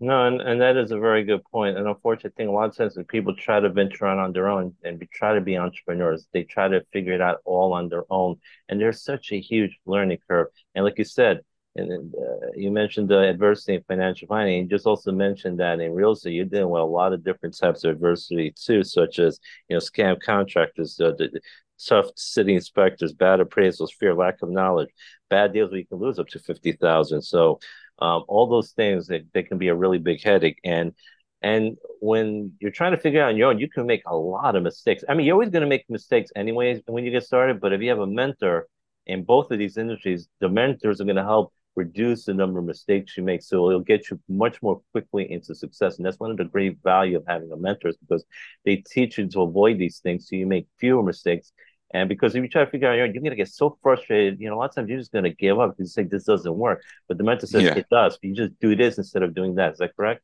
No, 0.00 0.26
and, 0.28 0.40
and 0.40 0.60
that 0.60 0.76
is 0.76 0.92
a 0.92 0.98
very 0.98 1.24
good 1.24 1.42
point. 1.50 1.76
And 1.76 1.88
unfortunate 1.88 2.36
thing, 2.36 2.46
a 2.46 2.52
lot 2.52 2.68
of 2.68 2.76
times 2.76 2.94
when 2.96 3.04
people 3.04 3.34
try 3.34 3.58
to 3.58 3.68
venture 3.68 4.06
out 4.06 4.18
on 4.18 4.32
their 4.32 4.48
own 4.48 4.74
and 4.84 4.96
be, 4.98 5.06
try 5.12 5.34
to 5.34 5.40
be 5.40 5.56
entrepreneurs, 5.58 6.28
they 6.32 6.44
try 6.44 6.68
to 6.68 6.84
figure 6.92 7.14
it 7.14 7.20
out 7.20 7.38
all 7.44 7.72
on 7.72 7.88
their 7.88 8.04
own. 8.08 8.36
And 8.68 8.80
there's 8.80 9.02
such 9.02 9.32
a 9.32 9.40
huge 9.40 9.76
learning 9.86 10.18
curve. 10.28 10.48
And 10.76 10.84
like 10.84 10.98
you 10.98 11.04
said, 11.04 11.40
and 11.74 12.14
uh, 12.14 12.46
you 12.54 12.70
mentioned 12.70 13.08
the 13.08 13.18
adversity 13.28 13.74
in 13.74 13.82
financial 13.88 14.28
planning. 14.28 14.62
You 14.62 14.68
just 14.68 14.86
also 14.86 15.10
mentioned 15.12 15.58
that 15.60 15.80
in 15.80 15.92
real 15.92 16.12
estate, 16.12 16.32
you're 16.32 16.44
dealing 16.44 16.70
with 16.70 16.82
a 16.82 16.84
lot 16.84 17.12
of 17.12 17.24
different 17.24 17.56
types 17.58 17.82
of 17.84 17.90
adversity 17.92 18.52
too, 18.56 18.82
such 18.84 19.18
as 19.18 19.38
you 19.68 19.74
know 19.76 19.80
scam 19.80 20.20
contractors, 20.20 20.98
uh, 21.00 21.12
the, 21.18 21.28
the 21.32 21.40
tough 21.84 22.06
city 22.16 22.54
inspectors, 22.54 23.12
bad 23.12 23.38
appraisals, 23.40 23.92
fear, 23.92 24.14
lack 24.14 24.42
of 24.42 24.50
knowledge, 24.50 24.88
bad 25.30 25.52
deals 25.52 25.70
where 25.70 25.78
you 25.78 25.86
can 25.86 25.98
lose 25.98 26.18
up 26.18 26.26
to 26.28 26.38
fifty 26.40 26.72
thousand. 26.72 27.22
So 27.22 27.60
um, 28.00 28.24
all 28.28 28.46
those 28.46 28.72
things 28.72 29.06
that 29.08 29.26
they 29.32 29.42
can 29.42 29.58
be 29.58 29.68
a 29.68 29.74
really 29.74 29.98
big 29.98 30.22
headache. 30.22 30.58
And 30.64 30.92
and 31.40 31.76
when 32.00 32.52
you're 32.58 32.72
trying 32.72 32.92
to 32.92 32.98
figure 32.98 33.22
out 33.22 33.30
on 33.30 33.36
your 33.36 33.50
own, 33.50 33.58
you 33.58 33.68
can 33.68 33.86
make 33.86 34.02
a 34.06 34.16
lot 34.16 34.56
of 34.56 34.62
mistakes. 34.62 35.04
I 35.08 35.14
mean, 35.14 35.26
you're 35.26 35.34
always 35.34 35.50
going 35.50 35.62
to 35.62 35.68
make 35.68 35.84
mistakes 35.88 36.32
anyways 36.34 36.80
when 36.86 37.04
you 37.04 37.12
get 37.12 37.24
started. 37.24 37.60
But 37.60 37.72
if 37.72 37.80
you 37.80 37.90
have 37.90 38.00
a 38.00 38.06
mentor 38.06 38.66
in 39.06 39.22
both 39.24 39.50
of 39.50 39.58
these 39.58 39.76
industries, 39.76 40.28
the 40.40 40.48
mentors 40.48 41.00
are 41.00 41.04
going 41.04 41.16
to 41.16 41.22
help 41.22 41.52
reduce 41.76 42.24
the 42.24 42.34
number 42.34 42.58
of 42.58 42.64
mistakes 42.64 43.16
you 43.16 43.22
make. 43.22 43.40
So 43.40 43.68
it'll 43.68 43.80
get 43.80 44.10
you 44.10 44.20
much 44.28 44.60
more 44.62 44.82
quickly 44.92 45.30
into 45.30 45.54
success. 45.54 45.96
And 45.96 46.04
that's 46.04 46.18
one 46.18 46.32
of 46.32 46.36
the 46.36 46.44
great 46.44 46.78
value 46.82 47.16
of 47.16 47.24
having 47.28 47.52
a 47.52 47.56
mentor 47.56 47.88
is 47.88 47.96
because 47.96 48.24
they 48.64 48.76
teach 48.76 49.16
you 49.16 49.28
to 49.28 49.42
avoid 49.42 49.78
these 49.78 50.00
things 50.00 50.28
so 50.28 50.34
you 50.34 50.46
make 50.46 50.66
fewer 50.78 51.04
mistakes. 51.04 51.52
And 51.92 52.08
because 52.08 52.34
if 52.34 52.42
you 52.42 52.48
try 52.48 52.64
to 52.64 52.70
figure 52.70 52.88
out 52.88 52.94
your 52.94 53.04
own, 53.06 53.14
you're 53.14 53.22
going 53.22 53.30
to 53.30 53.36
get 53.36 53.48
so 53.48 53.78
frustrated. 53.82 54.40
You 54.40 54.48
know, 54.48 54.56
a 54.56 54.58
lot 54.58 54.68
of 54.70 54.74
times 54.74 54.90
you're 54.90 54.98
just 54.98 55.12
going 55.12 55.24
to 55.24 55.30
give 55.34 55.58
up 55.58 55.70
because 55.76 55.90
you 55.90 56.02
say 56.02 56.08
this 56.08 56.24
doesn't 56.24 56.54
work. 56.54 56.82
But 57.08 57.18
the 57.18 57.24
mentor 57.24 57.46
says 57.46 57.62
Yeah. 57.62 57.74
it 57.76 57.86
does. 57.90 58.18
You 58.22 58.34
just 58.34 58.58
do 58.60 58.76
this 58.76 58.98
instead 58.98 59.22
of 59.22 59.34
doing 59.34 59.54
that. 59.54 59.72
Is 59.72 59.78
that 59.78 59.96
correct? 59.96 60.22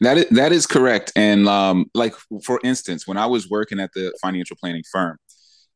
That 0.00 0.18
is, 0.18 0.28
that 0.30 0.52
is 0.52 0.66
correct. 0.66 1.12
And 1.16 1.48
um, 1.48 1.86
like 1.94 2.14
for 2.44 2.60
instance, 2.64 3.06
when 3.06 3.16
I 3.16 3.26
was 3.26 3.48
working 3.48 3.78
at 3.80 3.92
the 3.94 4.12
financial 4.22 4.56
planning 4.56 4.82
firm, 4.90 5.18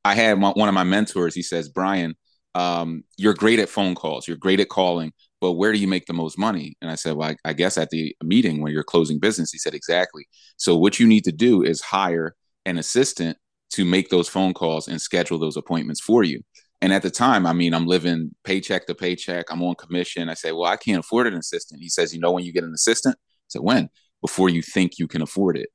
I 0.04 0.14
had 0.14 0.38
my, 0.38 0.50
one 0.50 0.68
of 0.68 0.74
my 0.74 0.84
mentors. 0.84 1.34
He 1.34 1.42
says, 1.42 1.68
"Brian, 1.68 2.14
um, 2.54 3.04
you're 3.16 3.34
great 3.34 3.58
at 3.58 3.68
phone 3.68 3.94
calls. 3.94 4.26
You're 4.26 4.38
great 4.38 4.60
at 4.60 4.68
calling, 4.68 5.12
but 5.40 5.52
where 5.52 5.72
do 5.72 5.78
you 5.78 5.88
make 5.88 6.06
the 6.06 6.14
most 6.14 6.38
money?" 6.38 6.76
And 6.80 6.90
I 6.90 6.94
said, 6.94 7.16
"Well, 7.16 7.30
I, 7.30 7.50
I 7.50 7.52
guess 7.52 7.76
at 7.76 7.90
the 7.90 8.16
meeting 8.22 8.62
when 8.62 8.72
you're 8.72 8.82
closing 8.84 9.18
business." 9.18 9.52
He 9.52 9.58
said, 9.58 9.74
"Exactly. 9.74 10.26
So 10.56 10.76
what 10.76 10.98
you 10.98 11.06
need 11.06 11.24
to 11.24 11.32
do 11.32 11.62
is 11.62 11.80
hire 11.82 12.34
an 12.64 12.78
assistant 12.78 13.36
to 13.70 13.84
make 13.84 14.08
those 14.10 14.28
phone 14.28 14.54
calls 14.54 14.88
and 14.88 15.00
schedule 15.00 15.38
those 15.38 15.56
appointments 15.56 16.00
for 16.00 16.22
you." 16.24 16.42
And 16.82 16.92
at 16.92 17.02
the 17.02 17.10
time, 17.10 17.46
I 17.46 17.52
mean, 17.52 17.74
I'm 17.74 17.86
living 17.86 18.34
paycheck 18.44 18.86
to 18.86 18.94
paycheck. 18.94 19.46
I'm 19.50 19.62
on 19.62 19.74
commission. 19.74 20.28
I 20.28 20.34
say, 20.34 20.52
"Well, 20.52 20.64
I 20.64 20.76
can't 20.76 21.00
afford 21.00 21.26
an 21.26 21.34
assistant." 21.34 21.80
He 21.80 21.88
says, 21.88 22.14
"You 22.14 22.20
know 22.20 22.32
when 22.32 22.44
you 22.44 22.52
get 22.52 22.64
an 22.64 22.72
assistant?" 22.74 23.16
I 23.18 23.48
said, 23.48 23.62
"When?" 23.62 23.90
Before 24.22 24.48
you 24.48 24.62
think 24.62 24.98
you 24.98 25.08
can 25.08 25.22
afford 25.22 25.56
it. 25.56 25.70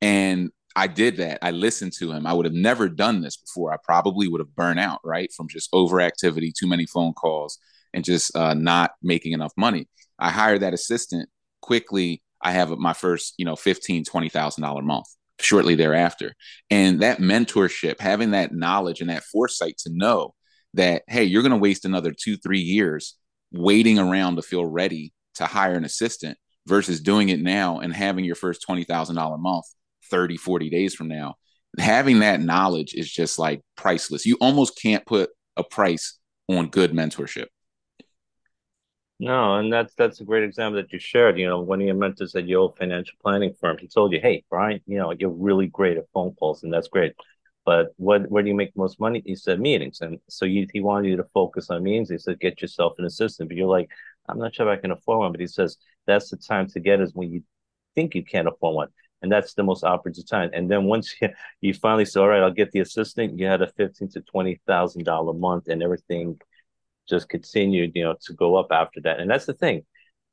And 0.00 0.50
I 0.74 0.86
did 0.86 1.18
that. 1.18 1.38
I 1.42 1.50
listened 1.50 1.92
to 1.98 2.12
him. 2.12 2.26
I 2.26 2.32
would 2.32 2.46
have 2.46 2.54
never 2.54 2.88
done 2.88 3.20
this 3.20 3.36
before. 3.36 3.72
I 3.72 3.76
probably 3.84 4.28
would 4.28 4.40
have 4.40 4.54
burned 4.54 4.80
out, 4.80 5.00
right? 5.04 5.30
From 5.36 5.48
just 5.48 5.70
overactivity, 5.72 6.52
too 6.54 6.66
many 6.66 6.86
phone 6.86 7.12
calls, 7.12 7.58
and 7.92 8.04
just 8.04 8.34
uh, 8.36 8.54
not 8.54 8.92
making 9.02 9.32
enough 9.32 9.52
money. 9.56 9.88
I 10.18 10.30
hired 10.30 10.60
that 10.62 10.74
assistant 10.74 11.28
quickly. 11.60 12.22
I 12.40 12.52
have 12.52 12.70
my 12.70 12.92
first, 12.94 13.34
you 13.36 13.44
know, 13.44 13.56
fifteen, 13.56 14.04
twenty 14.04 14.28
thousand 14.28 14.62
dollar 14.62 14.82
month 14.82 15.06
shortly 15.42 15.74
thereafter. 15.74 16.34
And 16.70 17.00
that 17.00 17.18
mentorship, 17.18 18.00
having 18.00 18.32
that 18.32 18.52
knowledge 18.52 19.00
and 19.00 19.10
that 19.10 19.24
foresight 19.24 19.78
to 19.78 19.90
know 19.92 20.34
that, 20.74 21.02
hey, 21.08 21.24
you're 21.24 21.42
going 21.42 21.50
to 21.52 21.58
waste 21.58 21.84
another 21.84 22.12
two, 22.12 22.36
three 22.36 22.60
years 22.60 23.16
waiting 23.52 23.98
around 23.98 24.36
to 24.36 24.42
feel 24.42 24.64
ready 24.64 25.12
to 25.34 25.46
hire 25.46 25.74
an 25.74 25.84
assistant 25.84 26.38
versus 26.66 27.00
doing 27.00 27.28
it 27.28 27.40
now 27.40 27.80
and 27.80 27.94
having 27.94 28.24
your 28.24 28.34
first 28.34 28.64
$20,000 28.68 29.34
a 29.34 29.38
month 29.38 29.64
30, 30.10 30.36
40 30.36 30.70
days 30.70 30.94
from 30.94 31.08
now. 31.08 31.34
Having 31.78 32.20
that 32.20 32.40
knowledge 32.40 32.94
is 32.94 33.10
just 33.10 33.38
like 33.38 33.62
priceless. 33.76 34.26
You 34.26 34.36
almost 34.40 34.78
can't 34.80 35.06
put 35.06 35.30
a 35.56 35.64
price 35.64 36.18
on 36.48 36.68
good 36.68 36.92
mentorship. 36.92 37.46
No, 39.22 39.54
and 39.58 39.72
that's 39.72 39.94
that's 39.94 40.20
a 40.20 40.24
great 40.24 40.42
example 40.42 40.82
that 40.82 40.92
you 40.92 40.98
shared. 40.98 41.38
You 41.38 41.46
know, 41.46 41.60
one 41.60 41.80
of 41.80 41.86
your 41.86 41.94
mentors 41.94 42.34
at 42.34 42.48
your 42.48 42.74
financial 42.76 43.14
planning 43.22 43.54
firm, 43.60 43.78
he 43.78 43.86
told 43.86 44.12
you, 44.12 44.20
"Hey, 44.20 44.44
Brian, 44.50 44.80
you 44.86 44.98
know, 44.98 45.12
you're 45.12 45.30
really 45.30 45.68
great 45.68 45.96
at 45.96 46.10
phone 46.12 46.34
calls, 46.34 46.64
and 46.64 46.72
that's 46.72 46.88
great. 46.88 47.14
But 47.64 47.92
what 47.98 48.28
where 48.30 48.42
do 48.42 48.48
you 48.48 48.56
make 48.56 48.76
most 48.76 48.98
money?" 48.98 49.22
He 49.24 49.36
said 49.36 49.60
meetings, 49.60 50.00
and 50.00 50.18
so 50.28 50.44
you, 50.44 50.66
he 50.72 50.80
wanted 50.80 51.08
you 51.10 51.16
to 51.18 51.24
focus 51.34 51.70
on 51.70 51.84
meetings. 51.84 52.10
He 52.10 52.18
said, 52.18 52.40
"Get 52.40 52.60
yourself 52.62 52.94
an 52.98 53.04
assistant." 53.04 53.48
But 53.48 53.56
you're 53.56 53.68
like, 53.68 53.90
"I'm 54.28 54.38
not 54.38 54.54
sure 54.56 54.68
if 54.68 54.76
I 54.76 54.80
can 54.80 54.90
afford 54.90 55.20
one." 55.20 55.30
But 55.32 55.40
he 55.40 55.46
says 55.46 55.76
that's 56.06 56.30
the 56.30 56.36
time 56.36 56.66
to 56.70 56.80
get 56.80 57.00
is 57.00 57.14
when 57.14 57.30
you 57.30 57.44
think 57.94 58.14
you 58.16 58.24
can't 58.24 58.48
afford 58.48 58.74
one, 58.74 58.88
and 59.22 59.30
that's 59.30 59.54
the 59.54 59.62
most 59.62 59.84
opportune 59.84 60.24
time. 60.24 60.50
And 60.52 60.68
then 60.70 60.84
once 60.86 61.14
you 61.22 61.28
you 61.60 61.74
finally 61.74 62.06
say, 62.06 62.18
"All 62.20 62.28
right, 62.28 62.42
I'll 62.42 62.50
get 62.50 62.72
the 62.72 62.80
assistant," 62.80 63.38
you 63.38 63.46
had 63.46 63.62
a 63.62 63.68
fifteen 63.68 64.08
to 64.10 64.20
twenty 64.22 64.60
thousand 64.66 65.04
dollar 65.04 65.32
month, 65.32 65.68
and 65.68 65.80
everything 65.82 66.40
just 67.08 67.28
continued, 67.28 67.92
you 67.94 68.04
know, 68.04 68.16
to 68.22 68.32
go 68.34 68.56
up 68.56 68.68
after 68.70 69.00
that. 69.02 69.20
And 69.20 69.30
that's 69.30 69.46
the 69.46 69.54
thing, 69.54 69.84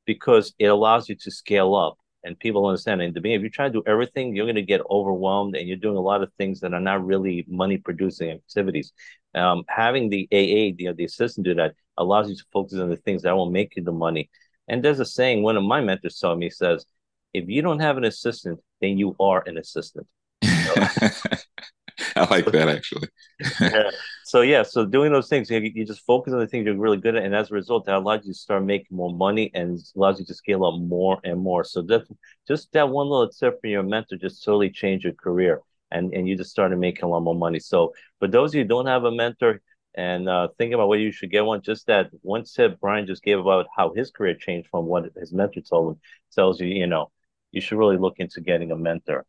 because 0.06 0.54
it 0.58 0.66
allows 0.66 1.08
you 1.08 1.16
to 1.16 1.30
scale 1.30 1.74
up. 1.74 1.96
And 2.22 2.38
people 2.38 2.66
understand. 2.66 3.00
And 3.00 3.14
to 3.14 3.20
me, 3.22 3.34
if 3.34 3.40
you 3.40 3.48
try 3.48 3.68
to 3.68 3.72
do 3.72 3.82
everything, 3.86 4.36
you're 4.36 4.44
going 4.44 4.56
to 4.56 4.62
get 4.62 4.82
overwhelmed, 4.90 5.56
and 5.56 5.66
you're 5.66 5.78
doing 5.78 5.96
a 5.96 6.02
lot 6.02 6.22
of 6.22 6.30
things 6.36 6.60
that 6.60 6.74
are 6.74 6.80
not 6.80 7.04
really 7.04 7.46
money 7.48 7.78
producing 7.78 8.30
activities. 8.30 8.92
Um, 9.34 9.64
having 9.68 10.10
the 10.10 10.28
AA, 10.30 10.74
you 10.76 10.88
know, 10.88 10.92
the 10.92 11.04
assistant 11.04 11.46
do 11.46 11.54
that 11.54 11.74
allows 11.96 12.28
you 12.28 12.36
to 12.36 12.44
focus 12.52 12.78
on 12.78 12.90
the 12.90 12.96
things 12.96 13.22
that 13.22 13.36
will 13.36 13.50
make 13.50 13.76
you 13.76 13.82
the 13.82 13.92
money. 13.92 14.28
And 14.68 14.84
there's 14.84 15.00
a 15.00 15.04
saying 15.04 15.42
one 15.42 15.56
of 15.56 15.62
my 15.64 15.80
mentors 15.80 16.18
told 16.18 16.38
me 16.38 16.50
says, 16.50 16.84
if 17.32 17.48
you 17.48 17.62
don't 17.62 17.80
have 17.80 17.96
an 17.96 18.04
assistant, 18.04 18.60
then 18.80 18.98
you 18.98 19.16
are 19.20 19.42
an 19.46 19.56
assistant. 19.56 20.06
I 20.42 22.26
like 22.30 22.46
that 22.46 22.68
actually. 22.68 23.08
yeah. 23.60 23.90
So 24.30 24.42
yeah, 24.42 24.62
so 24.62 24.86
doing 24.86 25.10
those 25.10 25.28
things, 25.28 25.50
you, 25.50 25.58
you 25.58 25.84
just 25.84 26.06
focus 26.06 26.32
on 26.32 26.38
the 26.38 26.46
things 26.46 26.64
you're 26.64 26.76
really 26.76 26.98
good 26.98 27.16
at, 27.16 27.24
and 27.24 27.34
as 27.34 27.50
a 27.50 27.54
result, 27.54 27.86
that 27.86 27.96
allows 27.96 28.24
you 28.24 28.32
to 28.32 28.38
start 28.38 28.64
making 28.64 28.96
more 28.96 29.12
money 29.12 29.50
and 29.54 29.76
allows 29.96 30.20
you 30.20 30.24
to 30.26 30.34
scale 30.34 30.64
up 30.64 30.80
more 30.80 31.18
and 31.24 31.40
more. 31.40 31.64
So 31.64 31.82
that 31.82 32.04
just 32.46 32.70
that 32.70 32.88
one 32.88 33.08
little 33.08 33.28
tip 33.28 33.60
from 33.60 33.70
your 33.70 33.82
mentor 33.82 34.18
just 34.18 34.44
totally 34.44 34.70
changed 34.70 35.02
your 35.04 35.14
career, 35.14 35.62
and 35.90 36.14
and 36.14 36.28
you 36.28 36.36
just 36.36 36.52
started 36.52 36.78
making 36.78 37.02
a 37.02 37.08
lot 37.08 37.24
more 37.24 37.34
money. 37.34 37.58
So 37.58 37.92
for 38.20 38.28
those 38.28 38.50
of 38.52 38.54
you 38.54 38.62
who 38.62 38.68
don't 38.68 38.86
have 38.86 39.02
a 39.02 39.10
mentor 39.10 39.62
and 39.96 40.28
uh, 40.28 40.46
think 40.58 40.74
about 40.74 40.86
whether 40.86 41.02
you 41.02 41.10
should 41.10 41.32
get 41.32 41.44
one, 41.44 41.60
just 41.60 41.88
that 41.88 42.10
one 42.22 42.44
tip 42.44 42.78
Brian 42.78 43.08
just 43.08 43.24
gave 43.24 43.40
about 43.40 43.66
how 43.76 43.92
his 43.94 44.12
career 44.12 44.36
changed 44.36 44.68
from 44.70 44.86
what 44.86 45.10
his 45.16 45.32
mentor 45.32 45.60
told 45.62 45.96
him 45.96 46.00
tells 46.32 46.60
you, 46.60 46.68
you 46.68 46.86
know, 46.86 47.10
you 47.50 47.60
should 47.60 47.78
really 47.78 47.96
look 47.96 48.20
into 48.20 48.40
getting 48.40 48.70
a 48.70 48.76
mentor. 48.76 49.26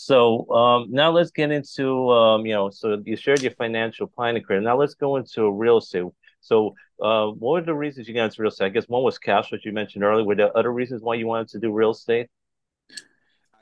So 0.00 0.50
um, 0.50 0.86
now 0.90 1.10
let's 1.10 1.30
get 1.30 1.50
into 1.50 2.10
um, 2.10 2.46
you 2.46 2.54
know. 2.54 2.70
So 2.70 3.02
you 3.04 3.16
shared 3.16 3.42
your 3.42 3.52
financial 3.52 4.06
planning 4.06 4.42
career. 4.42 4.62
Now 4.62 4.78
let's 4.78 4.94
go 4.94 5.16
into 5.16 5.50
real 5.50 5.76
estate. 5.76 6.06
So 6.40 6.74
uh, 7.02 7.26
what 7.26 7.52
were 7.52 7.60
the 7.60 7.74
reasons 7.74 8.08
you 8.08 8.14
got 8.14 8.24
into 8.24 8.40
real 8.40 8.50
estate? 8.50 8.64
I 8.64 8.68
guess 8.70 8.88
one 8.88 9.02
was 9.02 9.18
cash, 9.18 9.52
which 9.52 9.66
you 9.66 9.72
mentioned 9.72 10.02
earlier. 10.02 10.24
Were 10.24 10.34
there 10.34 10.56
other 10.56 10.72
reasons 10.72 11.02
why 11.02 11.16
you 11.16 11.26
wanted 11.26 11.48
to 11.48 11.58
do 11.58 11.70
real 11.70 11.90
estate? 11.90 12.28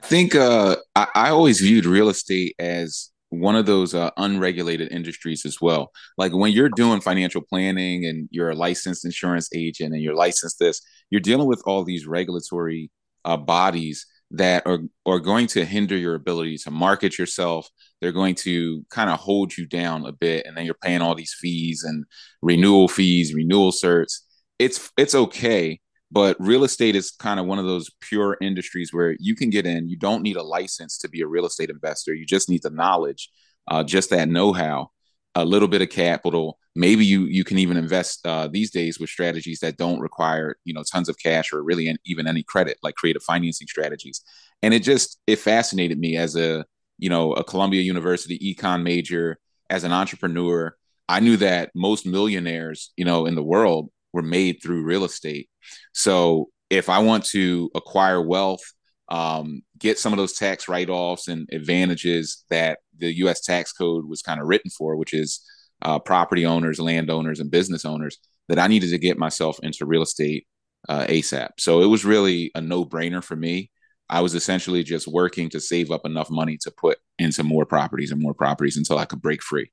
I 0.01 0.07
think 0.07 0.37
uh, 0.37 0.77
I, 0.95 1.09
I, 1.13 1.31
always 1.31 1.59
viewed 1.61 1.85
real 1.85 2.09
estate 2.09 2.55
as 2.61 3.11
one 3.31 3.57
of 3.57 3.67
those 3.67 3.93
uh, 3.93 4.11
unregulated 4.17 4.93
industries 4.93 5.45
as 5.45 5.61
well. 5.61 5.91
Like 6.17 6.33
when 6.33 6.53
you're 6.53 6.69
doing 6.69 7.01
financial 7.01 7.43
planning 7.43 8.07
and 8.07 8.29
you're 8.31 8.51
a 8.51 8.55
licensed 8.55 9.05
insurance 9.05 9.49
agent 9.53 9.93
and 9.93 10.01
you're 10.01 10.15
licensed 10.15 10.61
this, 10.61 10.81
you're 11.11 11.21
dealing 11.21 11.49
with 11.49 11.61
all 11.67 11.83
these 11.83 12.07
regulatory 12.07 12.93
uh, 13.25 13.37
bodies 13.37 14.07
that 14.31 14.67
are, 14.67 14.81
are 15.07 15.21
going 15.21 15.47
to 15.49 15.65
hinder 15.65 15.97
your 15.97 16.15
ability 16.15 16.59
to 16.59 16.71
market 16.71 17.19
yourself. 17.19 17.69
They're 18.01 18.13
going 18.13 18.35
to 18.37 18.85
kind 18.91 19.11
of 19.11 19.19
hold 19.19 19.57
you 19.57 19.67
down 19.67 20.07
a 20.07 20.13
bit, 20.13 20.47
and 20.47 20.57
then 20.57 20.65
you're 20.65 20.75
paying 20.75 21.03
all 21.03 21.15
these 21.15 21.35
fees 21.39 21.83
and 21.85 22.05
renewal 22.43 22.89
fees, 22.89 23.35
renewal 23.35 23.73
certs. 23.73 24.21
It's 24.59 24.91
it's 24.97 25.15
okay, 25.15 25.81
but 26.11 26.37
real 26.39 26.65
estate 26.65 26.95
is 26.95 27.11
kind 27.11 27.41
of 27.41 27.47
one 27.47 27.59
of 27.59 27.65
those 27.65 27.91
pure 28.01 28.37
industries 28.41 28.93
where 28.93 29.17
you 29.19 29.35
can 29.35 29.51
get 29.51 29.67
in. 29.67 29.89
You 29.89 29.97
don't 29.97 30.23
need 30.23 30.37
a 30.37 30.43
license 30.43 30.99
to 30.99 31.09
be 31.09 31.23
a 31.23 31.27
real 31.27 31.47
estate 31.47 31.71
investor. 31.71 32.15
You 32.15 32.27
just 32.27 32.49
need 32.49 32.63
the 32.63 32.71
knowledge, 32.71 33.31
uh, 33.69 33.83
just 33.83 34.11
that 34.11 34.29
know-how, 34.29 34.91
a 35.39 35.45
little 35.45 35.69
bit 35.69 35.83
of 35.83 35.89
capital. 35.89 36.59
Maybe 36.75 37.05
you 37.05 37.25
you 37.27 37.45
can 37.45 37.59
even 37.59 37.77
invest 37.77 38.27
uh, 38.27 38.49
these 38.49 38.71
days 38.71 38.99
with 38.99 39.09
strategies 39.09 39.61
that 39.61 39.77
don't 39.77 40.01
require 40.01 40.57
you 40.65 40.75
know 40.75 40.83
tons 40.83 41.09
of 41.09 41.17
cash 41.19 41.53
or 41.53 41.63
really 41.63 41.97
even 42.05 42.27
any 42.27 42.43
credit, 42.43 42.79
like 42.83 42.97
creative 42.97 43.23
financing 43.23 43.69
strategies. 43.69 44.23
And 44.63 44.75
it 44.75 44.83
just 44.83 45.21
it 45.27 45.37
fascinated 45.37 45.99
me 45.99 46.17
as 46.17 46.37
a 46.37 46.65
you 46.99 47.09
know 47.09 47.33
a 47.33 47.45
Columbia 47.45 47.83
University 47.83 48.39
econ 48.39 48.83
major, 48.83 49.39
as 49.71 49.85
an 49.85 49.93
entrepreneur. 49.93 50.77
I 51.09 51.21
knew 51.21 51.37
that 51.39 51.71
most 51.75 52.05
millionaires 52.05 52.93
you 52.97 53.05
know 53.05 53.27
in 53.27 53.35
the 53.37 53.45
world 53.45 53.91
were 54.13 54.23
made 54.23 54.59
through 54.63 54.85
real 54.85 55.05
estate. 55.05 55.49
So 55.93 56.49
if 56.71 56.89
I 56.89 56.99
want 56.99 57.25
to 57.27 57.71
acquire 57.75 58.21
wealth 58.21 58.63
um, 59.09 59.63
get 59.79 59.99
some 59.99 60.13
of 60.13 60.19
those 60.19 60.35
tax 60.35 60.69
write 60.69 60.91
offs 60.91 61.29
and 61.29 61.49
advantages 61.53 62.45
that 62.51 62.81
the 62.97 63.13
U.S. 63.19 63.41
tax 63.41 63.73
code 63.73 64.05
was 64.07 64.23
kind 64.23 64.41
of 64.41 64.47
written 64.47 64.71
for, 64.71 64.97
which 64.97 65.15
is 65.15 65.41
uh, 65.83 65.99
property 65.99 66.45
owners, 66.45 66.79
landowners, 66.79 67.41
and 67.41 67.51
business 67.51 67.85
owners, 67.85 68.19
that 68.49 68.59
I 68.59 68.67
needed 68.67 68.91
to 68.91 68.99
get 68.99 69.19
myself 69.19 69.59
into 69.63 69.87
real 69.87 70.03
estate 70.03 70.47
uh, 70.89 71.07
ASAP. 71.07 71.51
So 71.59 71.83
it 71.83 71.87
was 71.87 72.05
really 72.05 72.51
a 72.55 72.61
no 72.61 72.85
brainer 72.85 73.23
for 73.23 73.37
me. 73.37 73.71
I 74.11 74.21
was 74.21 74.35
essentially 74.35 74.83
just 74.83 75.07
working 75.07 75.51
to 75.51 75.61
save 75.61 75.91
up 75.91 76.07
enough 76.07 76.31
money 76.31 76.57
to 76.63 76.71
put 76.71 76.99
into 77.19 77.45
more 77.45 77.67
properties 77.67 78.11
and 78.11 78.23
more 78.23 78.35
properties 78.35 78.77
until 78.77 78.99
I 78.99 79.05
could 79.05 79.21
break 79.21 79.43
free. 79.43 79.71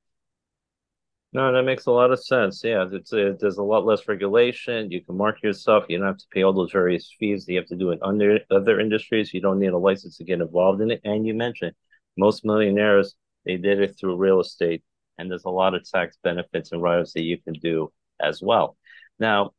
No, 1.34 1.52
that 1.52 1.64
makes 1.64 1.86
a 1.86 1.92
lot 1.92 2.12
of 2.12 2.24
sense. 2.24 2.62
Yeah, 2.64 2.86
it's 2.90 3.12
a, 3.12 3.36
there's 3.38 3.58
a 3.58 3.64
lot 3.64 3.86
less 3.86 4.08
regulation. 4.08 4.90
You 4.90 5.04
can 5.04 5.18
market 5.18 5.44
yourself. 5.44 5.84
You 5.90 5.98
don't 5.98 6.08
have 6.08 6.18
to 6.18 6.26
pay 6.32 6.44
all 6.44 6.54
those 6.54 6.72
various 6.72 7.14
fees 7.20 7.46
that 7.46 7.52
you 7.52 7.60
have 7.60 7.68
to 7.68 7.76
do 7.76 7.92
in 7.92 8.00
under 8.02 8.40
other 8.50 8.80
industries. 8.80 9.34
You 9.34 9.42
don't 9.42 9.60
need 9.60 9.74
a 9.74 9.78
license 9.78 10.18
to 10.18 10.24
get 10.24 10.40
involved 10.40 10.82
in 10.82 10.92
it. 10.92 11.02
And 11.04 11.28
you 11.28 11.34
mentioned 11.34 11.74
most 12.18 12.46
millionaires 12.46 13.16
they 13.46 13.58
did 13.58 13.80
it 13.82 13.96
through 14.00 14.16
real 14.16 14.40
estate, 14.40 14.84
and 15.20 15.30
there's 15.30 15.46
a 15.46 15.50
lot 15.50 15.76
of 15.76 15.88
tax 15.88 16.18
benefits 16.24 16.72
and 16.72 16.82
write-offs 16.82 17.14
that 17.14 17.22
you 17.22 17.38
can 17.40 17.54
do 17.54 17.92
as 18.20 18.42
well. 18.42 18.76
Now, 19.20 19.52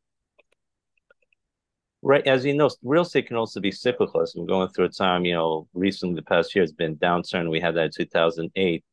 right 2.03 2.27
as 2.27 2.45
you 2.45 2.55
know, 2.55 2.71
real 2.83 3.03
estate 3.03 3.27
can 3.27 3.37
also 3.37 3.61
be 3.61 3.73
cyclical. 3.73 4.21
As 4.23 4.35
we're 4.37 4.47
going 4.47 4.69
through 4.69 4.87
a 4.87 4.89
time, 4.89 5.25
you 5.25 5.35
know, 5.35 5.69
recently 5.75 6.15
the 6.17 6.23
past 6.23 6.55
year 6.55 6.63
has 6.63 6.73
been 6.73 6.97
downturn. 6.97 7.51
We 7.51 7.61
had 7.61 7.75
that 7.77 7.87
in 7.87 7.91
2008 7.93 8.85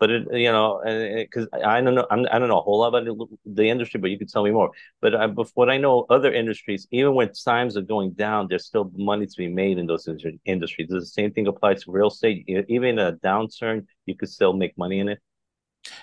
but 0.00 0.10
it, 0.10 0.26
you 0.32 0.50
know, 0.50 0.80
because 0.84 1.46
I 1.52 1.80
don't 1.82 1.94
know, 1.94 2.06
I'm, 2.10 2.26
I 2.32 2.38
do 2.38 2.40
not 2.40 2.46
know 2.48 2.58
a 2.58 2.62
whole 2.62 2.78
lot 2.78 2.94
about 2.94 3.28
the 3.44 3.68
industry, 3.68 4.00
but 4.00 4.10
you 4.10 4.18
could 4.18 4.30
tell 4.30 4.42
me 4.42 4.50
more. 4.50 4.70
But 5.02 5.14
I, 5.14 5.26
what 5.26 5.68
I 5.68 5.76
know, 5.76 6.06
other 6.08 6.32
industries, 6.32 6.88
even 6.90 7.14
when 7.14 7.30
times 7.32 7.76
are 7.76 7.82
going 7.82 8.12
down, 8.12 8.46
there's 8.48 8.64
still 8.64 8.90
money 8.96 9.26
to 9.26 9.36
be 9.36 9.48
made 9.48 9.76
in 9.78 9.86
those 9.86 10.08
industries. 10.46 10.88
The 10.88 11.04
same 11.04 11.32
thing 11.32 11.46
apply 11.46 11.74
to 11.74 11.92
real 11.92 12.08
estate? 12.08 12.44
Even 12.48 12.88
in 12.88 12.98
a 12.98 13.12
downturn, 13.12 13.86
you 14.06 14.16
could 14.16 14.30
still 14.30 14.54
make 14.54 14.76
money 14.78 15.00
in 15.00 15.10
it. 15.10 15.18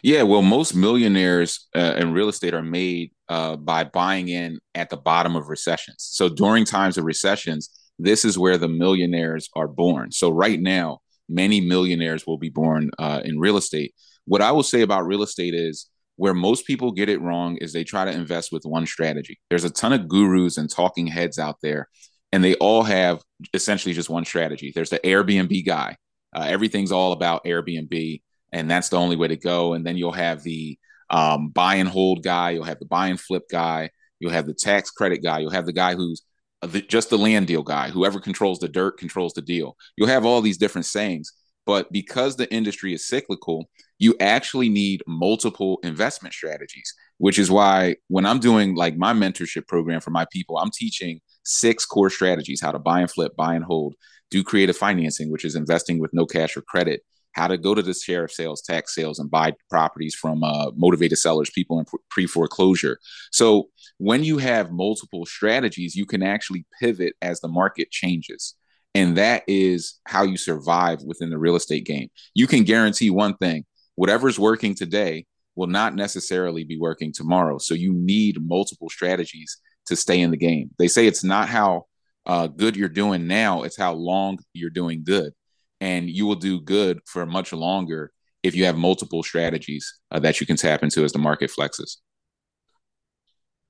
Yeah, 0.03 0.23
well, 0.23 0.43
most 0.43 0.75
millionaires 0.75 1.67
uh, 1.75 1.95
in 1.97 2.13
real 2.13 2.29
estate 2.29 2.53
are 2.53 2.61
made 2.61 3.11
uh, 3.29 3.55
by 3.55 3.83
buying 3.83 4.27
in 4.27 4.59
at 4.75 4.89
the 4.89 4.97
bottom 4.97 5.35
of 5.35 5.49
recessions. 5.49 5.97
So 5.99 6.29
during 6.29 6.65
times 6.65 6.97
of 6.97 7.03
recessions, 7.03 7.69
this 7.97 8.23
is 8.23 8.37
where 8.37 8.59
the 8.59 8.67
millionaires 8.67 9.49
are 9.55 9.67
born. 9.67 10.11
So 10.11 10.29
right 10.29 10.59
now, 10.59 10.99
many 11.29 11.61
millionaires 11.61 12.25
will 12.25 12.37
be 12.37 12.49
born 12.49 12.89
uh, 12.99 13.21
in 13.23 13.39
real 13.39 13.57
estate. 13.57 13.93
What 14.25 14.41
I 14.41 14.51
will 14.51 14.63
say 14.63 14.81
about 14.81 15.05
real 15.05 15.23
estate 15.23 15.53
is 15.53 15.89
where 16.17 16.33
most 16.33 16.65
people 16.65 16.91
get 16.91 17.09
it 17.09 17.21
wrong 17.21 17.57
is 17.57 17.71
they 17.71 17.83
try 17.83 18.05
to 18.05 18.11
invest 18.11 18.51
with 18.51 18.65
one 18.65 18.85
strategy. 18.85 19.39
There's 19.49 19.63
a 19.63 19.69
ton 19.69 19.93
of 19.93 20.07
gurus 20.07 20.57
and 20.57 20.69
talking 20.69 21.07
heads 21.07 21.39
out 21.39 21.57
there, 21.61 21.87
and 22.31 22.43
they 22.43 22.55
all 22.55 22.83
have 22.83 23.21
essentially 23.53 23.93
just 23.93 24.09
one 24.09 24.25
strategy. 24.25 24.71
There's 24.73 24.89
the 24.89 24.99
Airbnb 24.99 25.65
guy. 25.65 25.95
Uh, 26.35 26.45
everything's 26.47 26.91
all 26.91 27.13
about 27.13 27.45
Airbnb, 27.45 28.21
and 28.51 28.69
that's 28.69 28.89
the 28.89 28.97
only 28.97 29.15
way 29.15 29.27
to 29.27 29.37
go. 29.37 29.73
And 29.73 29.85
then 29.85 29.95
you'll 29.95 30.11
have 30.11 30.43
the 30.43 30.77
um, 31.09 31.49
buy 31.49 31.75
and 31.75 31.87
hold 31.87 32.23
guy. 32.23 32.51
You'll 32.51 32.63
have 32.63 32.79
the 32.79 32.85
buy 32.85 33.07
and 33.07 33.19
flip 33.19 33.43
guy. 33.49 33.91
You'll 34.19 34.31
have 34.31 34.47
the 34.47 34.53
tax 34.53 34.89
credit 34.89 35.23
guy. 35.23 35.39
You'll 35.39 35.51
have 35.51 35.65
the 35.67 35.73
guy 35.73 35.95
who's 35.95 36.23
the, 36.61 36.81
just 36.81 37.09
the 37.09 37.17
land 37.17 37.47
deal 37.47 37.63
guy. 37.63 37.89
Whoever 37.89 38.19
controls 38.19 38.59
the 38.59 38.67
dirt 38.67 38.97
controls 38.97 39.33
the 39.33 39.41
deal. 39.41 39.75
You'll 39.95 40.07
have 40.07 40.25
all 40.25 40.41
these 40.41 40.57
different 40.57 40.85
sayings, 40.85 41.31
but 41.65 41.91
because 41.91 42.35
the 42.35 42.51
industry 42.53 42.93
is 42.93 43.07
cyclical, 43.07 43.69
you 43.99 44.15
actually 44.19 44.69
need 44.69 45.03
multiple 45.07 45.79
investment 45.83 46.33
strategies, 46.33 46.93
which 47.17 47.39
is 47.39 47.51
why 47.51 47.95
when 48.07 48.25
I'm 48.25 48.39
doing 48.39 48.75
like 48.75 48.97
my 48.97 49.13
mentorship 49.13 49.67
program 49.67 50.01
for 50.01 50.11
my 50.11 50.25
people, 50.31 50.57
I'm 50.57 50.71
teaching 50.71 51.19
six 51.43 51.85
core 51.85 52.09
strategies 52.09 52.61
how 52.61 52.71
to 52.71 52.79
buy 52.79 53.01
and 53.01 53.11
flip, 53.11 53.35
buy 53.35 53.55
and 53.55 53.63
hold, 53.63 53.95
do 54.29 54.43
creative 54.43 54.77
financing, 54.77 55.31
which 55.31 55.45
is 55.45 55.55
investing 55.55 55.99
with 55.99 56.13
no 56.13 56.25
cash 56.25 56.57
or 56.57 56.61
credit, 56.61 57.01
how 57.37 57.47
to 57.47 57.57
go 57.57 57.75
to 57.75 57.83
the 57.83 57.93
sheriff 57.93 58.31
sales, 58.31 58.61
tax 58.61 58.95
sales, 58.95 59.19
and 59.19 59.29
buy 59.29 59.53
properties 59.69 60.15
from 60.15 60.43
uh, 60.43 60.71
motivated 60.75 61.19
sellers, 61.19 61.51
people 61.51 61.79
in 61.79 61.85
pre 62.09 62.25
foreclosure. 62.25 62.97
So 63.31 63.69
when 63.99 64.23
you 64.23 64.39
have 64.39 64.71
multiple 64.71 65.25
strategies, 65.25 65.95
you 65.95 66.05
can 66.05 66.23
actually 66.23 66.65
pivot 66.79 67.13
as 67.21 67.39
the 67.39 67.47
market 67.47 67.91
changes. 67.91 68.55
And 68.95 69.15
that 69.17 69.43
is 69.47 69.99
how 70.07 70.23
you 70.23 70.37
survive 70.37 71.03
within 71.03 71.29
the 71.29 71.37
real 71.37 71.55
estate 71.55 71.85
game. 71.85 72.09
You 72.33 72.47
can 72.47 72.63
guarantee 72.63 73.11
one 73.11 73.37
thing 73.37 73.65
whatever's 73.95 74.39
working 74.39 74.73
today 74.73 75.25
will 75.55 75.67
not 75.67 75.95
necessarily 75.95 76.63
be 76.63 76.79
working 76.79 77.11
tomorrow. 77.11 77.57
So 77.57 77.73
you 77.73 77.93
need 77.93 78.37
multiple 78.41 78.89
strategies 78.89 79.57
to 79.87 79.95
stay 79.95 80.21
in 80.21 80.31
the 80.31 80.37
game. 80.37 80.71
They 80.79 80.87
say 80.87 81.05
it's 81.05 81.23
not 81.23 81.49
how 81.49 81.85
uh, 82.25 82.47
good 82.47 82.75
you're 82.75 82.89
doing 82.89 83.27
now, 83.27 83.63
it's 83.63 83.77
how 83.77 83.93
long 83.93 84.37
you're 84.53 84.69
doing 84.69 85.03
good. 85.03 85.33
And 85.79 86.09
you 86.09 86.25
will 86.25 86.35
do 86.35 86.59
good 86.59 86.99
for 87.05 87.25
much 87.25 87.53
longer 87.53 88.11
if 88.43 88.55
you 88.55 88.65
have 88.65 88.77
multiple 88.77 89.23
strategies 89.23 89.99
uh, 90.11 90.19
that 90.19 90.39
you 90.39 90.47
can 90.47 90.57
tap 90.57 90.83
into 90.83 91.03
as 91.03 91.11
the 91.11 91.19
market 91.19 91.51
flexes. 91.51 91.97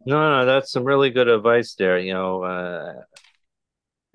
No, 0.05 0.39
no, 0.39 0.45
that's 0.45 0.71
some 0.71 0.85
really 0.85 1.09
good 1.09 1.27
advice 1.27 1.75
there. 1.75 1.99
You 1.99 2.13
know, 2.13 2.43
uh, 2.43 2.93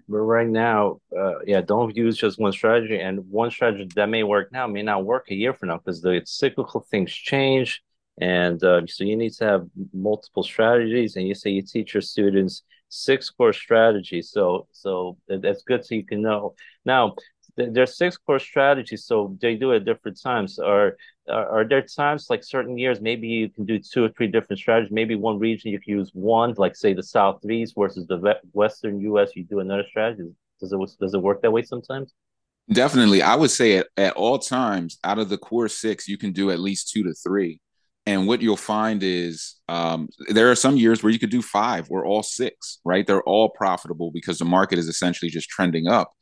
but 0.08 0.18
right 0.18 0.48
now, 0.48 1.00
uh, 1.16 1.40
yeah, 1.46 1.60
don't 1.60 1.94
use 1.94 2.16
just 2.16 2.38
one 2.38 2.52
strategy, 2.52 2.98
and 2.98 3.28
one 3.28 3.50
strategy 3.50 3.88
that 3.94 4.08
may 4.08 4.22
work 4.22 4.52
now 4.52 4.66
may 4.66 4.82
not 4.82 5.04
work 5.04 5.26
a 5.30 5.34
year 5.34 5.52
from 5.52 5.68
now 5.68 5.78
because 5.78 6.00
the 6.00 6.22
cyclical 6.24 6.86
things 6.90 7.12
change, 7.12 7.82
and 8.20 8.62
uh, 8.64 8.80
so 8.86 9.04
you 9.04 9.16
need 9.16 9.32
to 9.34 9.44
have 9.44 9.66
multiple 9.92 10.42
strategies. 10.42 11.16
And 11.16 11.26
you 11.26 11.34
say 11.34 11.50
you 11.50 11.62
teach 11.62 11.92
your 11.92 12.00
students 12.00 12.62
six 12.88 13.30
core 13.30 13.52
strategies, 13.52 14.30
so 14.30 14.68
so 14.72 15.18
that's 15.28 15.62
good, 15.62 15.84
so 15.84 15.94
you 15.94 16.06
can 16.06 16.22
know 16.22 16.54
now 16.84 17.16
there's 17.56 17.96
six 17.96 18.16
core 18.16 18.38
strategies, 18.38 19.04
so 19.04 19.36
they 19.40 19.56
do 19.56 19.72
it 19.72 19.76
at 19.76 19.84
different 19.84 20.20
times. 20.20 20.58
Are, 20.58 20.96
are 21.28 21.60
are 21.60 21.68
there 21.68 21.82
times 21.82 22.26
like 22.30 22.42
certain 22.42 22.78
years 22.78 23.00
maybe 23.00 23.28
you 23.28 23.48
can 23.48 23.64
do 23.64 23.78
two 23.78 24.04
or 24.04 24.08
three 24.08 24.26
different 24.26 24.58
strategies? 24.58 24.92
Maybe 24.92 25.14
one 25.14 25.38
region 25.38 25.70
you 25.70 25.80
can 25.80 25.98
use 25.98 26.10
one, 26.14 26.54
like 26.56 26.76
say 26.76 26.94
the 26.94 27.02
southeast 27.02 27.74
versus 27.76 28.06
the 28.06 28.38
western 28.52 29.00
U.S. 29.00 29.30
You 29.36 29.44
do 29.44 29.60
another 29.60 29.84
strategy. 29.88 30.30
Does 30.60 30.72
it 30.72 30.78
does 31.00 31.14
it 31.14 31.22
work 31.22 31.42
that 31.42 31.50
way 31.50 31.62
sometimes? 31.62 32.14
Definitely, 32.72 33.22
I 33.22 33.34
would 33.34 33.50
say 33.50 33.78
at, 33.78 33.88
at 33.96 34.14
all 34.14 34.38
times 34.38 34.98
out 35.04 35.18
of 35.18 35.28
the 35.28 35.38
core 35.38 35.68
six, 35.68 36.08
you 36.08 36.16
can 36.16 36.32
do 36.32 36.50
at 36.50 36.60
least 36.60 36.90
two 36.90 37.02
to 37.04 37.12
three. 37.12 37.60
And 38.04 38.26
what 38.26 38.42
you'll 38.42 38.56
find 38.56 39.02
is 39.02 39.56
um, 39.68 40.08
there 40.28 40.50
are 40.50 40.56
some 40.56 40.76
years 40.76 41.02
where 41.02 41.12
you 41.12 41.20
could 41.20 41.30
do 41.30 41.42
five 41.42 41.88
or 41.88 42.04
all 42.04 42.22
six, 42.22 42.80
right? 42.84 43.06
They're 43.06 43.22
all 43.22 43.50
profitable 43.50 44.10
because 44.10 44.38
the 44.38 44.44
market 44.44 44.78
is 44.78 44.88
essentially 44.88 45.30
just 45.30 45.48
trending 45.48 45.86
up. 45.86 46.12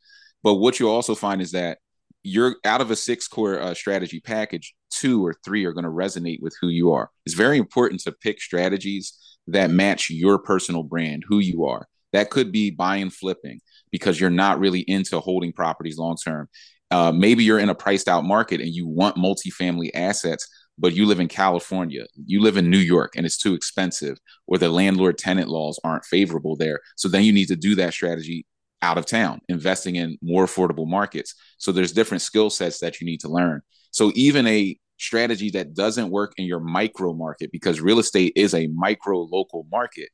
But 0.43 0.55
what 0.55 0.79
you'll 0.79 0.91
also 0.91 1.15
find 1.15 1.41
is 1.41 1.51
that 1.51 1.77
you're 2.23 2.55
out 2.65 2.81
of 2.81 2.91
a 2.91 2.95
six 2.95 3.27
core 3.27 3.59
uh, 3.59 3.73
strategy 3.73 4.19
package, 4.19 4.75
two 4.91 5.25
or 5.25 5.35
three 5.43 5.65
are 5.65 5.73
going 5.73 5.85
to 5.85 5.89
resonate 5.89 6.41
with 6.41 6.55
who 6.61 6.67
you 6.67 6.91
are. 6.91 7.09
It's 7.25 7.35
very 7.35 7.57
important 7.57 8.01
to 8.01 8.11
pick 8.11 8.39
strategies 8.41 9.17
that 9.47 9.71
match 9.71 10.09
your 10.09 10.37
personal 10.37 10.83
brand, 10.83 11.23
who 11.27 11.39
you 11.39 11.65
are. 11.65 11.87
That 12.13 12.29
could 12.29 12.51
be 12.51 12.71
buy 12.71 12.97
and 12.97 13.13
flipping 13.13 13.61
because 13.91 14.19
you're 14.19 14.29
not 14.29 14.59
really 14.59 14.81
into 14.81 15.19
holding 15.19 15.53
properties 15.53 15.97
long 15.97 16.17
term. 16.17 16.49
Uh, 16.91 17.11
maybe 17.11 17.43
you're 17.43 17.59
in 17.59 17.69
a 17.69 17.75
priced 17.75 18.09
out 18.09 18.25
market 18.25 18.59
and 18.59 18.69
you 18.69 18.85
want 18.85 19.15
multifamily 19.15 19.89
assets, 19.93 20.47
but 20.77 20.93
you 20.93 21.05
live 21.05 21.21
in 21.21 21.27
California, 21.29 22.05
you 22.25 22.41
live 22.41 22.57
in 22.57 22.69
New 22.69 22.77
York, 22.77 23.13
and 23.15 23.25
it's 23.25 23.37
too 23.37 23.53
expensive, 23.53 24.17
or 24.45 24.57
the 24.57 24.67
landlord 24.67 25.17
tenant 25.17 25.47
laws 25.47 25.79
aren't 25.83 26.05
favorable 26.05 26.57
there. 26.57 26.81
So 26.97 27.07
then 27.07 27.23
you 27.23 27.31
need 27.31 27.47
to 27.47 27.55
do 27.55 27.75
that 27.75 27.93
strategy 27.93 28.45
out 28.81 28.97
of 28.97 29.05
town, 29.05 29.41
investing 29.47 29.95
in 29.95 30.17
more 30.21 30.45
affordable 30.45 30.87
markets. 30.87 31.35
So 31.57 31.71
there's 31.71 31.91
different 31.91 32.21
skill 32.21 32.49
sets 32.49 32.79
that 32.79 32.99
you 32.99 33.05
need 33.05 33.21
to 33.21 33.29
learn. 33.29 33.61
So 33.91 34.11
even 34.15 34.47
a 34.47 34.77
strategy 34.97 35.49
that 35.51 35.73
doesn't 35.73 36.09
work 36.09 36.33
in 36.37 36.45
your 36.45 36.59
micro 36.59 37.13
market, 37.13 37.51
because 37.51 37.81
real 37.81 37.99
estate 37.99 38.33
is 38.35 38.53
a 38.53 38.67
micro 38.67 39.19
local 39.19 39.65
market, 39.71 40.09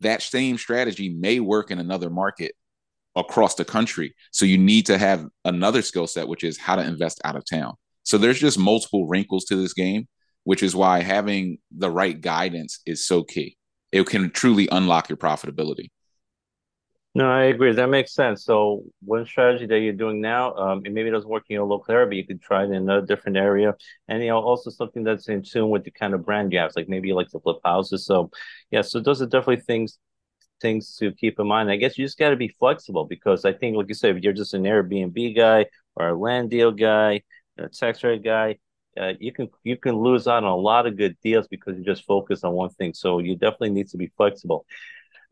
that 0.00 0.22
same 0.22 0.58
strategy 0.58 1.10
may 1.10 1.40
work 1.40 1.70
in 1.70 1.78
another 1.78 2.10
market 2.10 2.54
across 3.14 3.54
the 3.54 3.64
country. 3.64 4.14
So 4.30 4.46
you 4.46 4.58
need 4.58 4.86
to 4.86 4.98
have 4.98 5.26
another 5.44 5.82
skill 5.82 6.06
set, 6.06 6.28
which 6.28 6.44
is 6.44 6.58
how 6.58 6.76
to 6.76 6.82
invest 6.82 7.20
out 7.24 7.36
of 7.36 7.44
town. 7.44 7.74
So 8.04 8.18
there's 8.18 8.40
just 8.40 8.58
multiple 8.58 9.06
wrinkles 9.06 9.44
to 9.46 9.56
this 9.56 9.74
game, 9.74 10.08
which 10.44 10.62
is 10.62 10.74
why 10.74 11.02
having 11.02 11.58
the 11.70 11.90
right 11.90 12.20
guidance 12.20 12.80
is 12.86 13.06
so 13.06 13.22
key. 13.22 13.56
It 13.92 14.06
can 14.06 14.30
truly 14.30 14.68
unlock 14.72 15.08
your 15.08 15.18
profitability. 15.18 15.90
No, 17.14 17.30
I 17.30 17.44
agree. 17.44 17.72
That 17.74 17.90
makes 17.90 18.14
sense. 18.14 18.42
So 18.44 18.84
one 19.04 19.26
strategy 19.26 19.66
that 19.66 19.80
you're 19.80 19.92
doing 19.92 20.22
now, 20.22 20.54
um, 20.54 20.82
it 20.86 20.92
maybe 20.92 21.10
doesn't 21.10 21.28
work 21.28 21.44
in 21.50 21.54
your 21.54 21.66
local 21.66 21.92
area, 21.92 22.06
but 22.06 22.16
you 22.16 22.26
could 22.26 22.40
try 22.40 22.64
it 22.64 22.70
in 22.70 22.88
a 22.88 23.02
different 23.02 23.36
area. 23.36 23.74
And 24.08 24.22
you 24.22 24.30
know, 24.30 24.38
also 24.40 24.70
something 24.70 25.04
that's 25.04 25.28
in 25.28 25.42
tune 25.42 25.68
with 25.68 25.84
the 25.84 25.90
kind 25.90 26.14
of 26.14 26.24
brand 26.24 26.52
you 26.52 26.58
have. 26.58 26.72
Like 26.74 26.88
maybe 26.88 27.08
you 27.08 27.14
like 27.14 27.28
to 27.30 27.40
flip 27.40 27.58
houses. 27.64 28.06
So 28.06 28.30
yeah, 28.70 28.80
so 28.80 28.98
those 28.98 29.20
are 29.20 29.26
definitely 29.26 29.62
things 29.62 29.98
things 30.60 30.96
to 30.98 31.12
keep 31.12 31.40
in 31.40 31.46
mind. 31.48 31.70
I 31.70 31.76
guess 31.76 31.98
you 31.98 32.04
just 32.06 32.18
got 32.18 32.30
to 32.30 32.36
be 32.36 32.48
flexible 32.60 33.04
because 33.06 33.44
I 33.44 33.52
think, 33.54 33.76
like 33.76 33.88
you 33.88 33.94
said, 33.94 34.16
if 34.16 34.24
you're 34.24 34.32
just 34.34 34.54
an 34.54 34.64
Airbnb 34.64 35.36
guy 35.36 35.66
or 35.96 36.08
a 36.10 36.18
land 36.18 36.50
deal 36.50 36.72
guy, 36.72 37.22
a 37.58 37.68
tax 37.68 38.04
rate 38.04 38.24
guy, 38.24 38.58
uh, 39.00 39.12
you 39.20 39.32
can 39.32 39.48
you 39.64 39.76
can 39.76 39.96
lose 39.96 40.28
out 40.28 40.44
on 40.44 40.50
a 40.50 40.56
lot 40.56 40.86
of 40.86 40.96
good 40.98 41.16
deals 41.22 41.48
because 41.48 41.76
you 41.78 41.84
just 41.84 42.04
focus 42.06 42.44
on 42.44 42.52
one 42.54 42.70
thing. 42.70 42.94
So 42.94 43.18
you 43.20 43.36
definitely 43.36 43.70
need 43.70 43.88
to 43.90 43.98
be 43.98 44.12
flexible. 44.16 44.66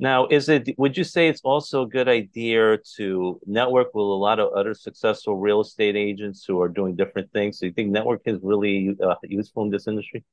Now, 0.00 0.26
is 0.28 0.48
it? 0.48 0.74
Would 0.78 0.96
you 0.96 1.04
say 1.04 1.28
it's 1.28 1.42
also 1.42 1.82
a 1.82 1.86
good 1.86 2.08
idea 2.08 2.78
to 2.96 3.38
network 3.44 3.88
with 3.94 4.02
a 4.02 4.20
lot 4.26 4.40
of 4.40 4.50
other 4.54 4.72
successful 4.72 5.36
real 5.36 5.60
estate 5.60 5.94
agents 5.94 6.42
who 6.48 6.58
are 6.62 6.70
doing 6.70 6.96
different 6.96 7.30
things? 7.32 7.58
Do 7.58 7.66
you 7.66 7.72
think 7.72 7.94
networking 7.94 8.34
is 8.34 8.40
really 8.42 8.96
uh, 9.04 9.16
useful 9.24 9.64
in 9.64 9.70
this 9.70 9.86
industry? 9.86 10.24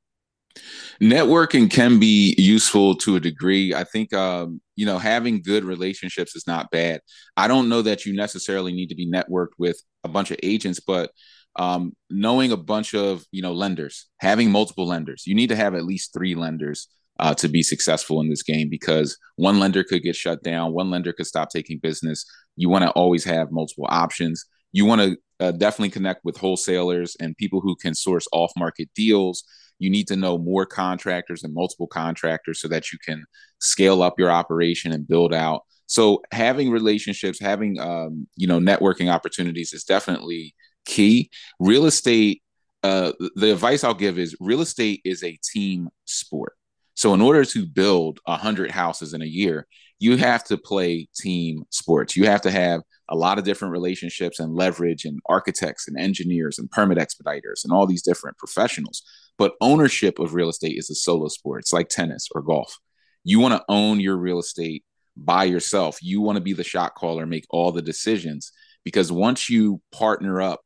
Networking 1.02 1.70
can 1.70 2.00
be 2.00 2.34
useful 2.38 2.96
to 2.96 3.18
a 3.18 3.20
degree. 3.20 3.74
I 3.74 3.84
think 3.84 4.14
um, 4.14 4.62
you 4.78 4.86
know 4.86 5.00
having 5.00 5.42
good 5.42 5.66
relationships 5.66 6.34
is 6.34 6.48
not 6.48 6.72
bad. 6.72 7.02
I 7.36 7.50
don't 7.50 7.68
know 7.68 7.82
that 7.82 8.06
you 8.06 8.16
necessarily 8.16 8.72
need 8.72 8.88
to 8.88 8.96
be 8.96 9.12
networked 9.12 9.58
with 9.58 9.82
a 10.06 10.08
bunch 10.08 10.32
of 10.32 10.40
agents, 10.44 10.80
but 10.80 11.12
um, 11.58 11.92
knowing 12.10 12.54
a 12.54 12.58
bunch 12.58 12.96
of 12.96 13.26
you 13.32 13.42
know 13.42 13.52
lenders, 13.52 14.08
having 14.22 14.50
multiple 14.50 14.88
lenders, 14.88 15.28
you 15.28 15.36
need 15.36 15.50
to 15.50 15.58
have 15.58 15.76
at 15.76 15.84
least 15.84 16.14
three 16.14 16.36
lenders 16.36 16.88
uh, 17.20 17.34
to 17.36 17.48
be 17.48 17.64
successful 17.64 18.22
in 18.22 18.30
this 18.30 18.44
game 18.44 18.70
because 18.70 19.18
one 19.36 19.60
lender 19.60 19.84
could 19.84 20.04
get 20.04 20.16
shut 20.16 20.44
down, 20.44 20.74
one 20.74 20.90
lender 20.90 21.14
could 21.14 21.26
stop 21.26 21.50
taking 21.50 21.80
business. 21.80 22.26
You 22.56 22.70
want 22.70 22.84
to 22.84 22.92
always 22.92 23.24
have 23.24 23.52
multiple 23.52 23.88
options. 23.90 24.46
You 24.72 24.86
want 24.86 25.02
to 25.02 25.18
uh, 25.40 25.52
definitely 25.52 25.90
connect 25.90 26.24
with 26.24 26.38
wholesalers 26.38 27.16
and 27.20 27.38
people 27.38 27.62
who 27.62 27.76
can 27.76 27.96
source 27.96 28.28
off 28.32 28.52
market 28.58 28.90
deals. 28.96 29.44
You 29.80 29.90
need 29.90 30.08
to 30.08 30.16
know 30.16 30.38
more 30.38 30.66
contractors 30.66 31.44
and 31.44 31.54
multiple 31.54 31.88
contractors 31.88 32.60
so 32.60 32.68
that 32.70 32.92
you 32.92 32.98
can 33.06 33.24
scale 33.60 34.02
up 34.02 34.16
your 34.18 34.32
operation 34.32 34.92
and 34.92 35.08
build 35.08 35.34
out. 35.34 35.62
So 35.86 36.22
having 36.32 36.70
relationships, 36.70 37.40
having 37.40 37.80
um, 37.80 38.28
you 38.36 38.48
know 38.48 38.60
networking 38.60 39.12
opportunities 39.12 39.74
is 39.74 39.84
definitely 39.84 40.54
key. 40.86 41.30
Real 41.60 41.86
estate. 41.86 42.42
Uh, 42.84 43.12
the 43.36 43.52
advice 43.52 43.84
I'll 43.84 43.94
give 43.94 44.20
is 44.20 44.36
real 44.40 44.62
estate 44.62 45.02
is 45.04 45.24
a 45.24 45.38
team 45.52 45.90
sport 46.06 46.57
so 46.98 47.14
in 47.14 47.22
order 47.22 47.46
to 47.46 47.68
build 47.68 48.20
a 48.26 48.36
hundred 48.36 48.72
houses 48.72 49.14
in 49.14 49.22
a 49.22 49.26
year, 49.26 49.68
you 50.00 50.18
have 50.18 50.44
to 50.46 50.58
play 50.58 51.08
team 51.16 51.62
sports. 51.70 52.16
You 52.16 52.26
have 52.26 52.42
to 52.42 52.50
have 52.50 52.82
a 53.08 53.16
lot 53.16 53.38
of 53.38 53.46
different 53.46 53.72
relationships 53.72 54.40
and 54.40 54.56
leverage 54.56 55.06
and 55.06 55.20
architects 55.28 55.88
and 55.88 55.96
engineers 55.96 56.58
and 56.58 56.72
permit 56.72 56.98
expediters 56.98 57.64
and 57.64 57.72
all 57.72 57.86
these 57.86 58.02
different 58.02 58.40
professionals. 58.40 59.04
But 59.38 59.54
ownership 59.62 60.18
of 60.18 60.34
real 60.34 60.50
estate 60.50 60.76
is 60.76 60.90
a 60.90 60.96
solo 60.96 61.28
sport. 61.28 61.60
It's 61.60 61.72
like 61.72 61.90
tennis 61.90 62.30
or 62.34 62.42
golf. 62.42 62.76
You 63.24 63.40
want 63.40 63.54
to 63.54 63.66
own 63.70 64.00
your 64.00 64.18
real 64.18 64.40
estate 64.40 64.84
by 65.16 65.44
yourself. 65.44 66.00
You 66.02 66.22
want 66.22 66.38
to 66.38 66.44
be 66.44 66.54
the 66.54 66.64
shot 66.64 66.96
caller, 66.96 67.28
make 67.28 67.46
all 67.52 67.72
the 67.72 67.84
decisions 67.84 68.52
because 68.84 69.12
once 69.12 69.52
you 69.52 69.82
partner 69.92 70.42
up 70.42 70.62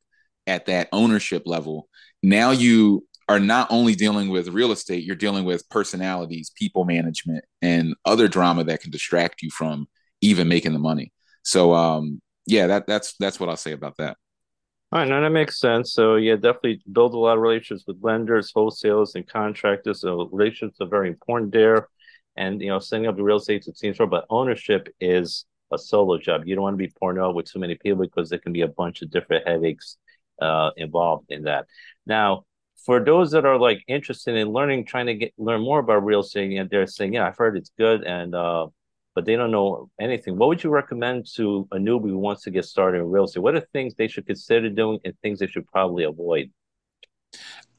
at 0.48 0.67
that 0.67 0.88
ownership 0.94 1.44
level, 1.46 1.89
now 2.24 2.52
you 2.52 3.06
are 3.32 3.39
not 3.39 3.65
only 3.70 3.96
dealing 3.96 4.28
with 4.28 4.50
real 4.50 4.74
estate, 4.74 5.06
you're 5.06 5.15
dealing 5.15 5.46
with 5.46 5.70
personalities, 5.70 6.52
people 6.54 6.84
management, 6.84 7.46
and 7.62 7.96
other 8.04 8.28
drama 8.28 8.65
that 8.65 8.82
can 8.82 8.91
distract 8.91 9.41
you 9.41 9.50
from 9.50 9.88
even 10.20 10.50
making 10.50 10.74
the 10.74 10.80
money. 10.80 11.13
So 11.44 11.74
um, 11.74 12.22
yeah, 12.46 12.67
that 12.67 12.88
that's 12.88 13.15
that's 13.20 13.39
what 13.39 13.48
I'll 13.48 13.56
say 13.56 13.72
about 13.72 13.96
that. 13.98 14.17
All 14.91 15.00
right, 15.00 15.08
now 15.08 15.22
that 15.22 15.30
makes 15.30 15.62
sense. 15.62 15.94
So 15.94 16.17
yeah, 16.17 16.36
definitely 16.36 16.82
build 16.91 17.13
a 17.13 17.17
lot 17.17 17.38
of 17.38 17.41
relationships 17.41 17.88
with 17.88 18.04
lenders, 18.04 18.52
wholesalers, 18.54 19.15
and 19.15 19.26
contractors. 19.26 20.02
So 20.02 20.28
relationships 20.30 20.82
are 20.82 20.88
very 20.88 21.08
important 21.08 21.54
there. 21.54 21.88
And 22.36 22.62
you 22.62 22.67
know, 22.67 22.80
setting 22.80 23.08
up 23.08 23.15
the 23.15 23.24
real 23.24 23.38
estate 23.38 23.65
team 23.78 23.94
store, 23.94 24.08
but 24.08 24.26
ownership 24.30 24.89
is 25.00 25.46
a 25.72 25.78
solo 25.78 26.17
job. 26.17 26.44
You 26.46 26.56
don't 26.56 26.63
want 26.63 26.74
to 26.74 26.86
be 26.86 26.94
pouring 27.00 27.17
out 27.17 27.34
with 27.34 27.50
too 27.50 27.60
many 27.60 27.76
people 27.76 28.02
because 28.02 28.30
there 28.30 28.39
can 28.39 28.52
be 28.52 28.62
a 28.62 28.67
bunch 28.67 29.02
of 29.02 29.10
different 29.10 29.48
headaches 29.48 29.96
uh, 30.41 30.72
involved 30.76 31.28
in 31.30 31.44
that. 31.44 31.67
Now, 32.06 32.44
for 32.86 33.04
those 33.04 33.32
that 33.32 33.46
are 33.46 33.58
like 33.58 33.84
interested 33.88 34.36
in 34.36 34.50
learning, 34.50 34.86
trying 34.86 35.08
to 35.08 35.13
get 35.13 35.34
learn 35.38 35.62
more 35.62 35.80
about 35.80 36.04
real 36.04 36.22
estate, 36.22 36.58
and 36.58 36.70
they're 36.70 36.88
saying, 36.88 37.13
"Yeah, 37.13 37.28
I've 37.28 37.38
heard 37.38 37.58
it's 37.58 37.72
good," 37.78 38.04
and 38.04 38.34
uh, 38.34 38.67
but 39.15 39.26
they 39.26 39.36
don't 39.36 39.52
know 39.52 39.89
anything. 40.00 40.38
What 40.38 40.48
would 40.50 40.63
you 40.63 40.70
recommend 40.70 41.28
to 41.36 41.67
a 41.72 41.78
newbie 41.78 42.10
who 42.10 42.17
wants 42.17 42.44
to 42.44 42.52
get 42.52 42.65
started 42.65 43.00
in 43.00 43.10
real 43.10 43.26
estate? 43.26 43.41
What 43.41 43.56
are 43.56 43.62
things 43.74 43.94
they 43.96 44.08
should 44.08 44.26
consider 44.26 44.70
doing, 44.70 45.00
and 45.06 45.13
things 45.22 45.39
they 45.39 45.48
should 45.48 45.67
probably 45.67 46.04
avoid? 46.04 46.52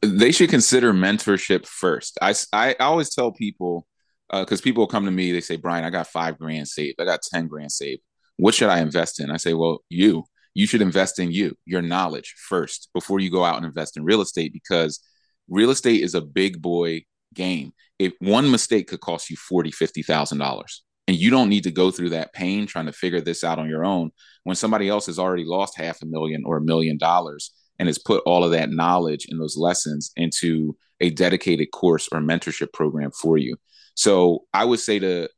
They 0.00 0.32
should 0.32 0.50
consider 0.50 0.92
mentorship 0.92 1.66
first. 1.66 2.18
I 2.22 2.34
I 2.52 2.74
always 2.80 3.14
tell 3.14 3.32
people 3.32 3.86
because 4.30 4.60
uh, 4.60 4.64
people 4.64 4.86
come 4.86 5.04
to 5.04 5.10
me, 5.10 5.32
they 5.32 5.40
say, 5.40 5.56
"Brian, 5.56 5.84
I 5.84 5.90
got 5.90 6.06
five 6.06 6.38
grand 6.38 6.68
saved. 6.68 7.00
I 7.00 7.04
got 7.04 7.22
ten 7.22 7.48
grand 7.48 7.72
saved. 7.72 8.02
What 8.36 8.54
should 8.54 8.68
I 8.68 8.80
invest 8.80 9.20
in?" 9.20 9.30
I 9.30 9.36
say, 9.36 9.54
"Well, 9.54 9.80
you." 9.88 10.24
You 10.54 10.66
should 10.66 10.82
invest 10.82 11.18
in 11.18 11.32
you, 11.32 11.56
your 11.64 11.82
knowledge 11.82 12.34
first 12.48 12.88
before 12.94 13.20
you 13.20 13.30
go 13.30 13.44
out 13.44 13.56
and 13.56 13.66
invest 13.66 13.96
in 13.96 14.04
real 14.04 14.20
estate 14.20 14.52
because 14.52 15.00
real 15.48 15.70
estate 15.70 16.02
is 16.02 16.14
a 16.14 16.20
big 16.20 16.60
boy 16.60 17.02
game. 17.34 17.72
If 17.98 18.12
one 18.20 18.50
mistake 18.50 18.88
could 18.88 19.00
cost 19.00 19.30
you 19.30 19.36
forty, 19.36 19.70
fifty 19.70 20.02
thousand 20.02 20.38
dollars, 20.38 20.82
and 21.08 21.16
you 21.16 21.30
don't 21.30 21.48
need 21.48 21.64
to 21.64 21.70
go 21.70 21.90
through 21.90 22.10
that 22.10 22.32
pain 22.32 22.66
trying 22.66 22.86
to 22.86 22.92
figure 22.92 23.20
this 23.20 23.44
out 23.44 23.58
on 23.58 23.68
your 23.68 23.84
own 23.84 24.10
when 24.44 24.56
somebody 24.56 24.88
else 24.88 25.06
has 25.06 25.18
already 25.18 25.44
lost 25.44 25.76
half 25.76 26.02
a 26.02 26.06
million 26.06 26.42
or 26.44 26.58
a 26.58 26.62
million 26.62 26.98
dollars 26.98 27.52
and 27.78 27.88
has 27.88 27.98
put 27.98 28.22
all 28.26 28.44
of 28.44 28.52
that 28.52 28.70
knowledge 28.70 29.26
and 29.28 29.40
those 29.40 29.56
lessons 29.56 30.12
into 30.16 30.76
a 31.00 31.10
dedicated 31.10 31.70
course 31.72 32.08
or 32.12 32.20
mentorship 32.20 32.72
program 32.72 33.10
for 33.10 33.36
you. 33.36 33.56
So 33.94 34.44
I 34.54 34.64
would 34.64 34.78
say 34.78 34.98
to 35.00 35.28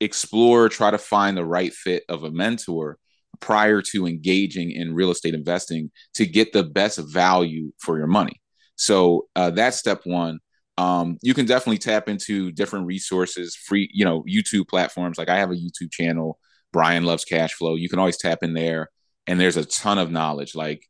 explore, 0.00 0.68
try 0.68 0.90
to 0.90 0.98
find 0.98 1.36
the 1.36 1.44
right 1.44 1.72
fit 1.72 2.04
of 2.08 2.24
a 2.24 2.30
mentor 2.30 2.98
prior 3.40 3.82
to 3.82 4.06
engaging 4.06 4.70
in 4.70 4.94
real 4.94 5.10
estate 5.10 5.34
investing 5.34 5.90
to 6.14 6.26
get 6.26 6.52
the 6.52 6.64
best 6.64 6.98
value 6.98 7.72
for 7.78 7.98
your 7.98 8.06
money. 8.06 8.40
So 8.76 9.26
uh, 9.34 9.50
that's 9.50 9.78
step 9.78 10.02
one. 10.04 10.38
Um, 10.76 11.18
you 11.22 11.34
can 11.34 11.46
definitely 11.46 11.78
tap 11.78 12.08
into 12.08 12.52
different 12.52 12.86
resources, 12.86 13.56
free, 13.56 13.90
you 13.92 14.04
know, 14.04 14.22
YouTube 14.22 14.68
platforms. 14.68 15.18
Like 15.18 15.28
I 15.28 15.38
have 15.38 15.50
a 15.50 15.56
YouTube 15.56 15.90
channel, 15.90 16.38
Brian 16.72 17.04
Loves 17.04 17.24
Cash 17.24 17.54
Flow. 17.54 17.74
You 17.74 17.88
can 17.88 17.98
always 17.98 18.16
tap 18.16 18.38
in 18.42 18.54
there, 18.54 18.88
and 19.26 19.40
there's 19.40 19.56
a 19.56 19.64
ton 19.64 19.98
of 19.98 20.12
knowledge, 20.12 20.54
like 20.54 20.82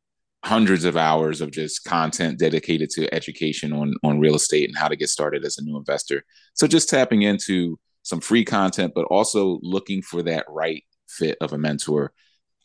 hundreds 0.44 0.84
of 0.84 0.96
hours 0.96 1.40
of 1.40 1.50
just 1.50 1.84
content 1.84 2.38
dedicated 2.38 2.90
to 2.90 3.12
education 3.12 3.72
on 3.72 3.94
on 4.04 4.20
real 4.20 4.36
estate 4.36 4.68
and 4.68 4.76
how 4.76 4.88
to 4.88 4.96
get 4.96 5.08
started 5.08 5.44
as 5.44 5.56
a 5.56 5.62
new 5.62 5.76
investor. 5.78 6.22
So 6.54 6.66
just 6.66 6.90
tapping 6.90 7.22
into 7.22 7.78
some 8.02 8.20
free 8.20 8.44
content, 8.44 8.92
but 8.94 9.06
also 9.06 9.58
looking 9.62 10.02
for 10.02 10.22
that 10.22 10.44
right 10.48 10.82
fit 11.08 11.38
of 11.40 11.52
a 11.52 11.58
mentor, 11.58 12.12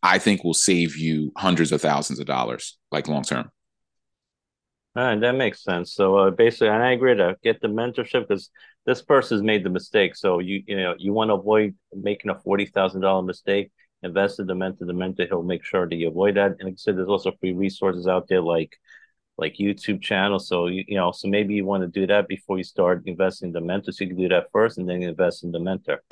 I 0.04 0.20
think 0.20 0.44
will 0.44 0.54
save 0.54 0.98
you 0.98 1.32
hundreds 1.38 1.72
of 1.72 1.82
thousands 1.82 2.20
of 2.20 2.26
dollars, 2.26 2.78
like 2.92 3.08
long 3.08 3.24
term. 3.24 3.50
All 4.96 5.04
right, 5.04 5.20
that 5.22 5.32
makes 5.36 5.64
sense. 5.64 5.96
So 5.96 6.18
uh, 6.18 6.30
basically, 6.30 6.68
and 6.68 6.84
I 6.84 6.92
agree 6.92 7.16
to 7.16 7.36
get 7.42 7.62
the 7.62 7.68
mentorship 7.68 8.28
because 8.28 8.52
this 8.86 9.02
person's 9.02 9.42
made 9.42 9.64
the 9.64 9.70
mistake. 9.70 10.16
So 10.16 10.40
you 10.40 10.62
you 10.68 10.76
know 10.76 10.94
you 11.00 11.14
want 11.14 11.30
to 11.30 11.36
avoid 11.36 11.74
making 11.96 12.30
a 12.30 12.40
forty 12.40 12.66
thousand 12.66 13.02
dollar 13.02 13.24
mistake. 13.24 13.72
Invest 14.04 14.40
in 14.40 14.46
the 14.48 14.54
mentor. 14.54 14.86
The 14.86 14.94
mentor 14.94 15.26
he'll 15.26 15.42
make 15.42 15.64
sure 15.64 15.88
that 15.88 15.96
you 15.96 16.10
avoid 16.10 16.36
that. 16.36 16.52
And 16.60 16.64
like 16.64 16.74
I 16.74 16.76
said, 16.76 16.98
there's 16.98 17.08
also 17.08 17.32
free 17.40 17.54
resources 17.54 18.06
out 18.06 18.28
there 18.28 18.42
like 18.42 18.78
like 19.38 19.56
YouTube 19.56 20.02
channel. 20.02 20.38
So 20.38 20.68
you 20.68 20.84
you 20.88 20.98
know 20.98 21.12
so 21.12 21.28
maybe 21.28 21.56
you 21.56 21.66
want 21.66 21.82
to 21.82 21.88
do 21.88 22.06
that 22.08 22.28
before 22.28 22.58
you 22.58 22.64
start 22.64 23.04
investing 23.06 23.48
in 23.50 23.54
the 23.54 23.62
mentor. 23.62 23.94
So 23.94 24.04
you 24.04 24.10
can 24.10 24.20
do 24.20 24.30
that 24.30 24.48
first 24.52 24.78
and 24.78 24.88
then 24.88 25.02
invest 25.02 25.44
in 25.44 25.52
the 25.52 25.60
mentor. 25.60 26.04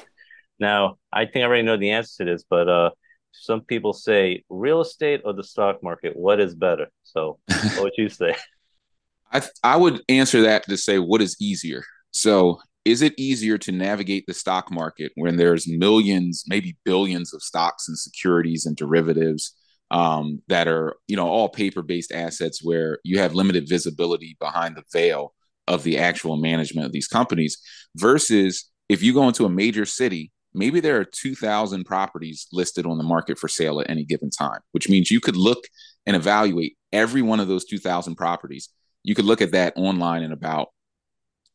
Now 0.60 0.98
I 1.12 1.26
think 1.26 1.44
I 1.44 1.44
already 1.44 1.64
know 1.64 1.78
the 1.78 1.92
answer 1.92 2.24
to 2.26 2.32
this, 2.32 2.46
but 2.50 2.68
uh, 2.68 2.92
some 3.32 3.62
people 3.62 3.94
say 3.94 4.44
real 4.50 4.82
estate 4.82 5.22
or 5.26 5.34
the 5.34 5.44
stock 5.44 5.82
market. 5.84 6.16
What 6.16 6.40
is 6.40 6.56
better? 6.56 6.88
So 7.04 7.40
what 7.48 7.84
would 7.84 7.94
you 7.98 8.10
say? 8.10 8.36
I 9.32 9.42
I 9.64 9.78
would 9.78 10.02
answer 10.10 10.42
that 10.42 10.64
to 10.66 10.78
say 10.78 11.00
what 11.00 11.22
is 11.22 11.38
easier. 11.40 11.84
So 12.12 12.60
is 12.84 13.02
it 13.02 13.14
easier 13.18 13.58
to 13.60 13.72
navigate 13.72 14.26
the 14.28 14.34
stock 14.34 14.72
market 14.72 15.12
when 15.16 15.38
there's 15.38 15.68
millions, 15.68 16.44
maybe 16.48 16.78
billions 16.84 17.34
of 17.34 17.44
stocks 17.44 17.88
and 17.88 17.98
securities 17.98 18.66
and 18.66 18.76
derivatives 18.76 19.56
um, 19.92 20.42
that 20.48 20.68
are, 20.68 20.96
you 21.08 21.16
know, 21.16 21.28
all 21.28 21.50
paper-based 21.50 22.12
assets 22.12 22.64
where 22.64 23.00
you 23.04 23.20
have 23.20 23.36
limited 23.36 23.70
visibility 23.70 24.36
behind 24.40 24.76
the 24.76 24.84
veil 24.92 25.34
of 25.68 25.84
the 25.84 26.00
actual 26.00 26.38
management 26.38 26.86
of 26.86 26.92
these 26.92 27.08
companies 27.08 27.58
versus 27.96 28.70
if 28.90 29.04
you 29.04 29.14
go 29.14 29.28
into 29.28 29.46
a 29.46 29.50
major 29.50 29.86
city 29.86 30.32
maybe 30.54 30.80
there 30.80 31.00
are 31.00 31.06
2000 31.06 31.86
properties 31.86 32.48
listed 32.52 32.86
on 32.86 32.98
the 32.98 33.04
market 33.04 33.38
for 33.40 33.48
sale 33.48 33.80
at 33.80 33.90
any 33.90 34.04
given 34.04 34.30
time 34.30 34.60
which 34.72 34.90
means 34.90 35.12
you 35.12 35.20
could 35.20 35.38
look 35.38 35.66
and 36.06 36.16
evaluate 36.16 36.78
every 36.92 37.22
one 37.22 37.40
of 37.40 37.48
those 37.48 37.66
2000 37.66 38.16
properties 38.16 38.70
you 39.04 39.16
could 39.16 39.26
look 39.26 39.42
at 39.42 39.52
that 39.52 39.74
online 39.76 40.24
in 40.24 40.32
about 40.32 40.70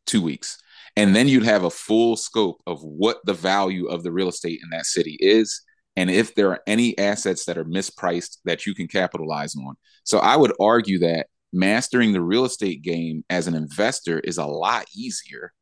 two 0.06 0.22
weeks. 0.22 0.58
And 0.96 1.14
then 1.14 1.28
you'd 1.28 1.44
have 1.44 1.64
a 1.64 1.70
full 1.70 2.16
scope 2.16 2.62
of 2.66 2.82
what 2.82 3.18
the 3.24 3.34
value 3.34 3.86
of 3.86 4.02
the 4.02 4.12
real 4.12 4.28
estate 4.28 4.60
in 4.62 4.70
that 4.70 4.86
city 4.86 5.16
is. 5.20 5.62
And 5.96 6.10
if 6.10 6.34
there 6.34 6.50
are 6.50 6.60
any 6.66 6.96
assets 6.98 7.44
that 7.44 7.58
are 7.58 7.64
mispriced 7.64 8.38
that 8.44 8.66
you 8.66 8.74
can 8.74 8.88
capitalize 8.88 9.54
on. 9.56 9.74
So 10.04 10.18
I 10.18 10.36
would 10.36 10.52
argue 10.60 10.98
that 11.00 11.26
mastering 11.52 12.12
the 12.12 12.22
real 12.22 12.44
estate 12.44 12.82
game 12.82 13.24
as 13.30 13.46
an 13.46 13.54
investor 13.54 14.20
is 14.20 14.38
a 14.38 14.46
lot 14.46 14.86
easier. 14.94 15.52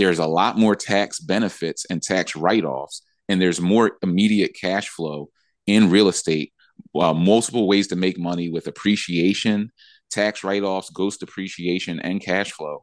There's 0.00 0.18
a 0.18 0.26
lot 0.26 0.56
more 0.56 0.74
tax 0.74 1.20
benefits 1.20 1.84
and 1.90 2.02
tax 2.02 2.34
write 2.34 2.64
offs, 2.64 3.02
and 3.28 3.38
there's 3.38 3.60
more 3.60 3.98
immediate 4.02 4.56
cash 4.58 4.88
flow 4.88 5.28
in 5.66 5.90
real 5.90 6.08
estate. 6.08 6.54
Uh, 6.98 7.12
multiple 7.12 7.68
ways 7.68 7.88
to 7.88 7.96
make 7.96 8.18
money 8.18 8.48
with 8.48 8.66
appreciation 8.66 9.70
tax 10.10 10.42
write-offs, 10.42 10.88
ghost 10.88 11.20
depreciation, 11.20 12.00
and 12.00 12.22
cash 12.22 12.50
flow. 12.50 12.82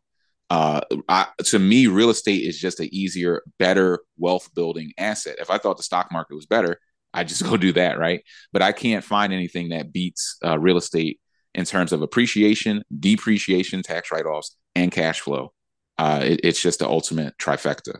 Uh, 0.51 0.81
I, 1.09 1.25
to 1.45 1.57
me, 1.57 1.87
real 1.87 2.11
estate 2.11 2.43
is 2.43 2.59
just 2.59 2.79
an 2.79 2.89
easier, 2.91 3.41
better 3.57 4.01
wealth 4.19 4.53
building 4.53 4.93
asset. 4.99 5.37
If 5.39 5.49
I 5.49 5.57
thought 5.57 5.77
the 5.77 5.83
stock 5.83 6.11
market 6.11 6.35
was 6.35 6.45
better, 6.45 6.79
I 7.15 7.23
just 7.23 7.43
go 7.49 7.57
do 7.57 7.73
that, 7.73 7.97
right? 7.97 8.21
But 8.53 8.61
I 8.61 8.73
can't 8.73 9.03
find 9.03 9.33
anything 9.33 9.69
that 9.69 9.91
beats 9.91 10.37
uh, 10.45 10.59
real 10.59 10.77
estate 10.77 11.19
in 11.55 11.65
terms 11.65 11.93
of 11.93 12.03
appreciation, 12.03 12.83
depreciation, 12.95 13.81
tax 13.81 14.11
write-offs, 14.11 14.55
and 14.75 14.91
cash 14.91 15.21
flow. 15.21 15.51
Uh, 15.97 16.21
it, 16.23 16.41
it's 16.43 16.61
just 16.61 16.79
the 16.79 16.87
ultimate 16.87 17.37
trifecta. 17.37 17.99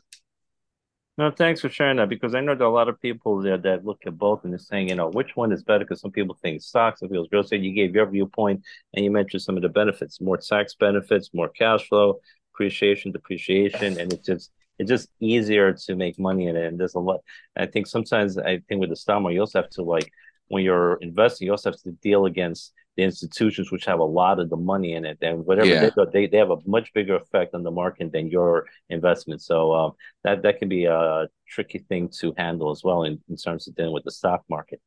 No, 1.18 1.32
thanks 1.32 1.62
for 1.62 1.70
sharing 1.70 1.98
that 1.98 2.10
because 2.10 2.36
I 2.36 2.42
know 2.42 2.54
there 2.54 2.68
are 2.68 2.70
a 2.70 2.74
lot 2.74 2.90
of 2.90 3.02
people 3.02 3.42
there 3.42 3.58
that 3.58 3.84
look 3.84 4.02
at 4.06 4.20
both 4.20 4.44
and 4.44 4.54
they're 4.54 4.60
saying, 4.60 4.90
you 4.90 4.96
know, 4.96 5.10
which 5.10 5.36
one 5.36 5.52
is 5.52 5.64
better? 5.64 5.84
Because 5.84 6.00
some 6.00 6.12
people 6.12 6.38
think 6.44 6.62
stocks, 6.62 7.00
some 7.00 7.10
people 7.10 7.28
real 7.32 7.42
estate. 7.42 7.62
You 7.62 7.74
gave 7.74 7.96
your 7.96 8.06
viewpoint 8.06 8.64
and 8.94 9.04
you 9.04 9.10
mentioned 9.10 9.42
some 9.42 9.56
of 9.56 9.64
the 9.64 9.70
benefits, 9.70 10.22
more 10.22 10.38
tax 10.38 10.76
benefits, 10.76 11.32
more 11.34 11.50
cash 11.50 11.90
flow, 11.90 12.20
appreciation, 12.54 13.12
depreciation, 13.12 14.00
and 14.00 14.14
it's 14.14 14.28
just 14.28 14.52
it's 14.78 14.90
just 14.90 15.10
easier 15.20 15.74
to 15.74 15.96
make 15.96 16.20
money 16.20 16.48
in 16.48 16.56
it. 16.56 16.66
And 16.66 16.80
there's 16.80 16.94
a 16.94 17.00
lot. 17.00 17.22
I 17.56 17.66
think 17.66 17.88
sometimes 17.88 18.38
I 18.38 18.60
think 18.70 18.80
with 18.80 18.92
the 18.92 18.96
stock 18.96 19.20
market, 19.24 19.34
you 19.36 19.42
also 19.42 19.62
have 19.64 19.72
to 19.72 19.82
like 19.82 20.12
when 20.50 20.64
you're 20.64 20.98
investing, 21.02 21.48
you 21.48 21.52
also 21.52 21.72
have 21.72 21.82
to 21.82 21.92
deal 21.94 22.28
against 22.28 22.74
the 22.98 23.04
institutions 23.04 23.72
which 23.72 23.86
have 23.86 24.00
a 24.00 24.04
lot 24.04 24.40
of 24.40 24.50
the 24.50 24.58
money 24.58 24.94
in 24.94 25.06
it. 25.06 25.20
And 25.22 25.46
whatever 25.46 25.68
yeah. 25.68 25.82
they 25.82 25.92
go, 25.92 26.06
they, 26.12 26.28
they 26.28 26.38
have 26.38 26.50
a 26.50 26.58
much 26.66 26.92
bigger 26.94 27.16
effect 27.16 27.54
on 27.54 27.64
the 27.64 27.72
market 27.72 28.12
than 28.12 28.28
your 28.30 28.66
investment. 28.90 29.42
So 29.42 29.74
um, 29.74 29.92
that 30.24 30.42
that 30.42 30.58
can 30.60 30.68
be 30.68 30.86
a 30.86 31.28
tricky 31.48 31.80
thing 31.80 32.10
to 32.20 32.34
handle 32.38 32.72
as 32.72 32.84
well 32.84 33.04
in, 33.04 33.22
in 33.30 33.38
terms 33.38 33.68
of 33.68 33.76
dealing 33.76 33.94
with 33.94 34.04
the 34.04 34.12
stock 34.12 34.44
market. 34.50 34.82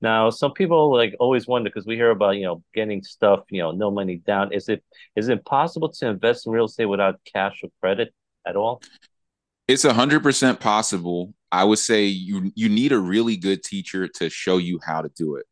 Now, 0.00 0.30
some 0.30 0.52
people 0.52 0.94
like 0.94 1.14
always 1.18 1.46
wonder 1.46 1.70
because 1.70 1.86
we 1.86 1.96
hear 1.96 2.10
about 2.10 2.36
you 2.36 2.44
know 2.44 2.62
getting 2.74 3.02
stuff 3.02 3.40
you 3.50 3.62
know 3.62 3.72
no 3.72 3.90
money 3.90 4.16
down. 4.16 4.52
Is 4.52 4.68
it 4.68 4.84
is 5.16 5.28
it 5.28 5.44
possible 5.44 5.90
to 5.90 6.08
invest 6.08 6.46
in 6.46 6.52
real 6.52 6.66
estate 6.66 6.86
without 6.86 7.20
cash 7.24 7.60
or 7.62 7.70
credit 7.80 8.14
at 8.46 8.56
all? 8.56 8.82
It's 9.66 9.84
a 9.84 9.94
hundred 9.94 10.22
percent 10.22 10.60
possible. 10.60 11.34
I 11.50 11.64
would 11.64 11.78
say 11.78 12.04
you 12.04 12.52
you 12.54 12.68
need 12.68 12.92
a 12.92 12.98
really 12.98 13.36
good 13.36 13.62
teacher 13.62 14.06
to 14.06 14.28
show 14.28 14.58
you 14.58 14.78
how 14.84 15.00
to 15.02 15.08
do 15.16 15.36
it, 15.36 15.46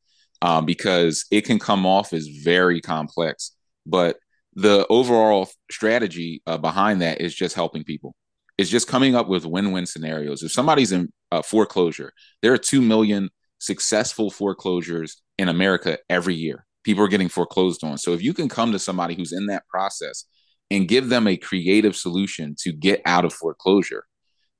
um, 0.44 0.66
because 0.66 1.24
it 1.30 1.40
can 1.46 1.58
come 1.58 1.86
off 1.86 2.12
as 2.12 2.26
very 2.26 2.82
complex. 2.82 3.52
But 3.86 4.18
the 4.52 4.86
overall 4.90 5.48
strategy 5.70 6.42
uh, 6.46 6.58
behind 6.58 7.00
that 7.00 7.22
is 7.22 7.34
just 7.34 7.54
helping 7.54 7.82
people. 7.82 8.14
It's 8.58 8.68
just 8.68 8.86
coming 8.86 9.16
up 9.16 9.26
with 9.26 9.46
win-win 9.46 9.86
scenarios. 9.86 10.42
If 10.42 10.52
somebody's 10.52 10.92
in 10.92 11.10
uh, 11.32 11.40
foreclosure, 11.40 12.12
there 12.42 12.52
are 12.52 12.58
two 12.58 12.82
million 12.82 13.30
successful 13.58 14.30
foreclosures 14.30 15.22
in 15.38 15.48
America 15.48 15.98
every 16.10 16.34
year. 16.34 16.66
People 16.84 17.02
are 17.04 17.08
getting 17.08 17.30
foreclosed 17.30 17.82
on. 17.82 17.96
So 17.96 18.12
if 18.12 18.22
you 18.22 18.34
can 18.34 18.50
come 18.50 18.70
to 18.72 18.78
somebody 18.78 19.14
who's 19.14 19.32
in 19.32 19.46
that 19.46 19.66
process 19.66 20.26
and 20.70 20.86
give 20.86 21.08
them 21.08 21.26
a 21.26 21.38
creative 21.38 21.96
solution 21.96 22.54
to 22.60 22.70
get 22.70 23.00
out 23.06 23.24
of 23.24 23.32
foreclosure, 23.32 24.04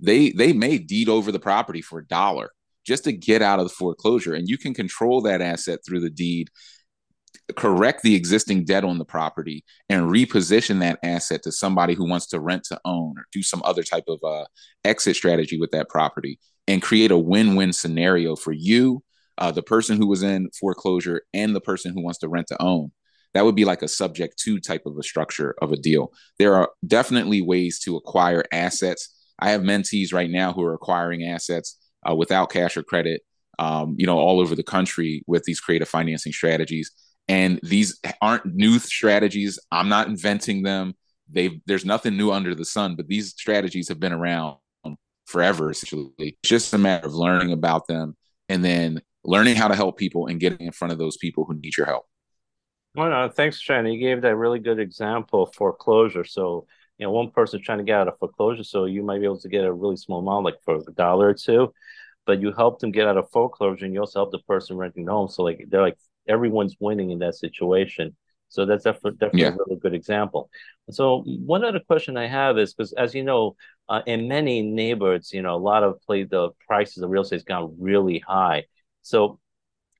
they 0.01 0.31
they 0.31 0.55
may 0.55 0.79
deed 0.79 1.11
over 1.11 1.31
the 1.31 1.39
property 1.39 1.83
for 1.83 1.99
a 1.99 2.07
dollar 2.07 2.53
just 2.85 3.05
to 3.05 3.13
get 3.13 3.43
out 3.43 3.59
of 3.59 3.69
the 3.69 3.75
foreclosure 3.75 4.35
and 4.35 4.49
you 4.49 4.59
can 4.59 4.75
control 4.75 5.21
that 5.23 5.41
asset 5.41 5.81
through 5.87 6.01
the 6.01 6.11
deed 6.11 6.51
correct 7.57 8.03
the 8.03 8.15
existing 8.15 8.65
debt 8.65 8.85
on 8.85 8.99
the 8.99 9.05
property 9.05 9.65
and 9.89 10.11
reposition 10.11 10.81
that 10.81 10.99
asset 11.03 11.43
to 11.43 11.53
somebody 11.53 11.95
who 11.95 12.09
wants 12.09 12.27
to 12.27 12.41
rent 12.41 12.65
to 12.65 12.81
own 12.85 13.15
or 13.19 13.27
do 13.33 13.43
some 13.43 13.63
other 13.65 13.83
type 13.83 14.05
of 14.09 14.19
uh, 14.25 14.45
exit 14.85 15.17
strategy 15.17 15.59
with 15.59 15.71
that 15.71 15.89
property 15.89 16.39
and 16.67 16.81
create 16.81 17.11
a 17.11 17.19
win-win 17.19 17.73
scenario 17.73 18.35
for 18.35 18.53
you 18.53 19.03
uh, 19.39 19.51
the 19.51 19.63
person 19.63 19.97
who 19.97 20.07
was 20.07 20.23
in 20.23 20.49
foreclosure 20.59 21.23
and 21.33 21.55
the 21.55 21.61
person 21.61 21.93
who 21.93 22.03
wants 22.03 22.19
to 22.21 22.29
rent 22.29 22.47
to 22.49 22.63
own. 22.63 22.93
That 23.35 23.45
would 23.45 23.57
be 23.57 23.65
like 23.65 23.83
a 23.83 23.89
subject 23.89 24.39
to 24.45 24.61
type 24.61 24.87
of 24.87 24.97
a 24.97 25.03
structure 25.03 25.57
of 25.61 25.73
a 25.73 25.77
deal. 25.77 26.13
There 26.39 26.55
are 26.55 26.71
definitely 26.87 27.43
ways 27.43 27.81
to 27.81 27.97
acquire 27.97 28.45
assets. 28.53 29.13
I 29.41 29.51
have 29.51 29.63
mentees 29.63 30.15
right 30.15 30.31
now 30.31 30.53
who 30.53 30.63
are 30.63 30.75
acquiring 30.75 31.25
assets 31.25 31.77
uh, 32.09 32.15
without 32.15 32.51
cash 32.51 32.77
or 32.77 32.83
credit, 32.83 33.23
um, 33.59 33.95
you 33.99 34.07
know, 34.07 34.19
all 34.19 34.41
over 34.41 34.55
the 34.55 34.63
country 34.63 35.23
with 35.27 35.45
these 35.45 35.61
creative 35.61 35.89
financing 35.89 36.33
strategies. 36.33 36.91
And 37.29 37.59
these 37.63 37.99
aren't 38.21 38.47
new 38.47 38.79
strategies. 38.79 39.59
I'm 39.73 39.89
not 39.89 40.09
inventing 40.09 40.63
them. 40.63 40.95
They 41.31 41.61
there's 41.67 41.87
nothing 41.87 42.17
new 42.17 42.33
under 42.33 42.55
the 42.55 42.67
sun, 42.67 42.97
but 42.97 43.09
these 43.09 43.31
strategies 43.31 43.89
have 43.89 43.99
been 43.99 44.13
around 44.13 44.59
forever. 45.27 45.71
Essentially, 45.71 46.13
it's 46.19 46.49
just 46.49 46.75
a 46.75 46.79
matter 46.79 47.07
of 47.07 47.15
learning 47.15 47.53
about 47.53 47.87
them 47.87 48.17
and 48.49 48.65
then 48.65 49.01
learning 49.25 49.57
how 49.57 49.69
to 49.69 49.75
help 49.75 49.97
people 49.97 50.27
and 50.27 50.39
getting 50.39 50.67
in 50.67 50.73
front 50.73 50.93
of 50.93 50.99
those 50.99 51.17
people 51.17 51.45
who 51.45 51.55
need 51.55 51.77
your 51.77 51.87
help. 51.87 52.05
Oh, 52.97 53.09
no, 53.09 53.29
thanks, 53.29 53.59
Shannon. 53.59 53.93
You 53.93 53.99
gave 53.99 54.23
that 54.23 54.37
really 54.37 54.61
good 54.61 54.79
example 54.79 55.47
foreclosure. 55.47 56.25
So, 56.25 56.67
you 56.99 57.07
know, 57.07 57.13
one 57.13 57.31
person 57.31 57.63
trying 57.63 57.79
to 57.79 57.85
get 57.85 57.99
out 57.99 58.09
of 58.09 58.19
foreclosure, 58.19 58.65
so 58.65 58.85
you 58.85 59.03
might 59.03 59.19
be 59.19 59.25
able 59.25 59.41
to 59.41 59.49
get 59.49 59.65
a 59.65 59.73
really 59.73 59.97
small 59.97 60.21
amount, 60.21 60.45
like 60.45 60.63
for 60.65 60.77
a 60.77 60.93
dollar 60.93 61.29
or 61.29 61.35
two, 61.35 61.73
but 62.27 62.41
you 62.41 62.53
help 62.53 62.81
them 62.81 62.93
get 62.93 63.07
out 63.07 63.17
of 63.17 63.31
foreclosure, 63.31 63.85
and 63.85 63.95
you 63.95 64.01
also 64.01 64.21
help 64.21 64.33
the 64.33 64.39
person 64.41 64.77
renting 64.77 65.05
the 65.05 65.13
home. 65.13 65.29
So, 65.29 65.43
like, 65.43 65.67
they're 65.69 65.83
like 65.83 65.99
everyone's 66.29 66.77
winning 66.81 67.11
in 67.11 67.19
that 67.21 67.35
situation. 67.35 68.17
So 68.49 68.67
that's 68.67 68.85
definitely, 68.85 69.13
definitely 69.13 69.41
yeah. 69.41 69.49
a 69.49 69.57
really 69.67 69.81
good 69.81 69.95
example. 69.95 70.49
So 70.91 71.23
one 71.25 71.65
other 71.65 71.81
question 71.81 72.17
I 72.17 72.29
have 72.29 72.57
is 72.57 72.73
because, 72.73 72.93
as 72.93 73.15
you 73.15 73.25
know, 73.25 73.57
uh, 73.89 74.03
in 74.07 74.29
many 74.29 74.63
neighborhoods, 74.63 75.33
you 75.33 75.43
know, 75.43 75.57
a 75.57 75.59
lot 75.59 75.83
of 75.83 76.01
play 76.03 76.23
the 76.23 76.51
prices 76.67 77.03
of 77.03 77.11
real 77.11 77.23
estate 77.23 77.37
has 77.37 77.43
gone 77.43 77.75
really 77.81 78.21
high. 78.21 78.65
So 79.03 79.41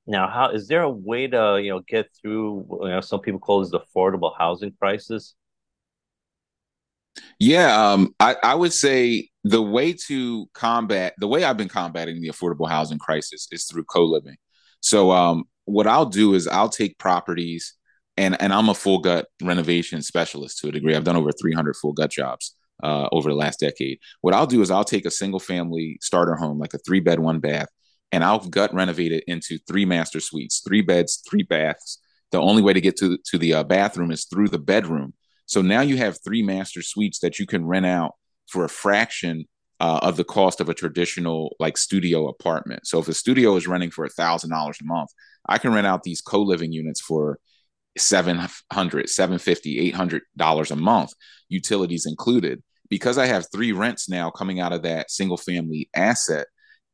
now, 0.07 0.29
how 0.29 0.51
is 0.51 0.67
there 0.67 0.83
a 0.83 0.89
way 0.89 1.27
to 1.27 1.59
you 1.61 1.71
know 1.71 1.81
get 1.81 2.07
through? 2.21 2.65
You 2.83 2.89
know, 2.89 3.01
some 3.01 3.19
people 3.19 3.39
call 3.39 3.59
this 3.59 3.71
the 3.71 3.79
affordable 3.79 4.31
housing 4.37 4.71
crisis. 4.79 5.35
Yeah, 7.39 7.91
um, 7.91 8.13
I, 8.19 8.35
I 8.43 8.55
would 8.55 8.73
say 8.73 9.29
the 9.43 9.61
way 9.61 9.93
to 10.07 10.47
combat 10.53 11.13
the 11.19 11.27
way 11.27 11.43
I've 11.43 11.57
been 11.57 11.69
combating 11.69 12.21
the 12.21 12.29
affordable 12.29 12.67
housing 12.69 12.97
crisis 12.97 13.47
is 13.51 13.65
through 13.65 13.85
co-living. 13.85 14.37
So 14.81 15.11
um, 15.11 15.45
what 15.65 15.87
I'll 15.87 16.05
do 16.05 16.33
is 16.33 16.47
I'll 16.47 16.69
take 16.69 16.97
properties 16.97 17.73
and 18.17 18.39
and 18.41 18.53
I'm 18.53 18.69
a 18.69 18.73
full 18.73 18.99
gut 18.99 19.27
renovation 19.41 20.01
specialist 20.01 20.59
to 20.59 20.69
a 20.69 20.71
degree. 20.71 20.95
I've 20.95 21.03
done 21.03 21.15
over 21.17 21.31
300 21.31 21.75
full 21.75 21.93
gut 21.93 22.11
jobs 22.11 22.55
uh, 22.83 23.07
over 23.11 23.29
the 23.29 23.35
last 23.35 23.59
decade. 23.59 23.99
What 24.21 24.33
I'll 24.33 24.47
do 24.47 24.61
is 24.61 24.71
I'll 24.71 24.83
take 24.83 25.05
a 25.05 25.11
single 25.11 25.39
family 25.39 25.97
starter 26.01 26.35
home, 26.35 26.59
like 26.59 26.73
a 26.73 26.79
three 26.79 26.99
bed, 26.99 27.19
one 27.19 27.39
bath, 27.39 27.69
and 28.11 28.23
I'll 28.23 28.39
gut 28.39 28.73
renovate 28.73 29.11
it 29.11 29.23
into 29.27 29.57
three 29.67 29.85
master 29.85 30.19
suites, 30.19 30.61
three 30.65 30.81
beds, 30.81 31.21
three 31.29 31.43
baths. 31.43 31.99
The 32.31 32.39
only 32.39 32.61
way 32.61 32.73
to 32.73 32.81
get 32.81 32.97
to 32.97 33.17
to 33.31 33.37
the 33.37 33.53
uh, 33.55 33.63
bathroom 33.63 34.11
is 34.11 34.25
through 34.25 34.49
the 34.49 34.59
bedroom. 34.59 35.13
So 35.45 35.61
now 35.61 35.81
you 35.81 35.97
have 35.97 36.17
three 36.23 36.43
master 36.43 36.81
suites 36.81 37.19
that 37.19 37.39
you 37.39 37.45
can 37.45 37.65
rent 37.65 37.85
out 37.85 38.15
for 38.47 38.65
a 38.65 38.69
fraction 38.69 39.45
uh, 39.79 39.99
of 40.01 40.17
the 40.17 40.23
cost 40.23 40.61
of 40.61 40.69
a 40.69 40.73
traditional 40.73 41.55
like 41.59 41.77
studio 41.77 42.27
apartment. 42.27 42.87
So 42.87 42.99
if 42.99 43.07
a 43.07 43.13
studio 43.13 43.55
is 43.55 43.67
renting 43.67 43.91
for 43.91 44.05
a 44.05 44.09
thousand 44.09 44.49
dollars 44.49 44.77
a 44.81 44.85
month, 44.85 45.09
I 45.47 45.57
can 45.57 45.73
rent 45.73 45.87
out 45.87 46.03
these 46.03 46.21
co-living 46.21 46.71
units 46.71 47.01
for 47.01 47.39
700 47.97 49.09
750 49.09 49.79
800 49.79 50.23
dollars 50.35 50.71
a 50.71 50.75
month 50.75 51.13
utilities 51.47 52.05
included 52.05 52.61
because 52.89 53.17
i 53.17 53.25
have 53.25 53.45
three 53.51 53.71
rents 53.71 54.09
now 54.09 54.29
coming 54.29 54.59
out 54.59 54.73
of 54.73 54.83
that 54.83 55.09
single 55.09 55.37
family 55.37 55.89
asset 55.95 56.47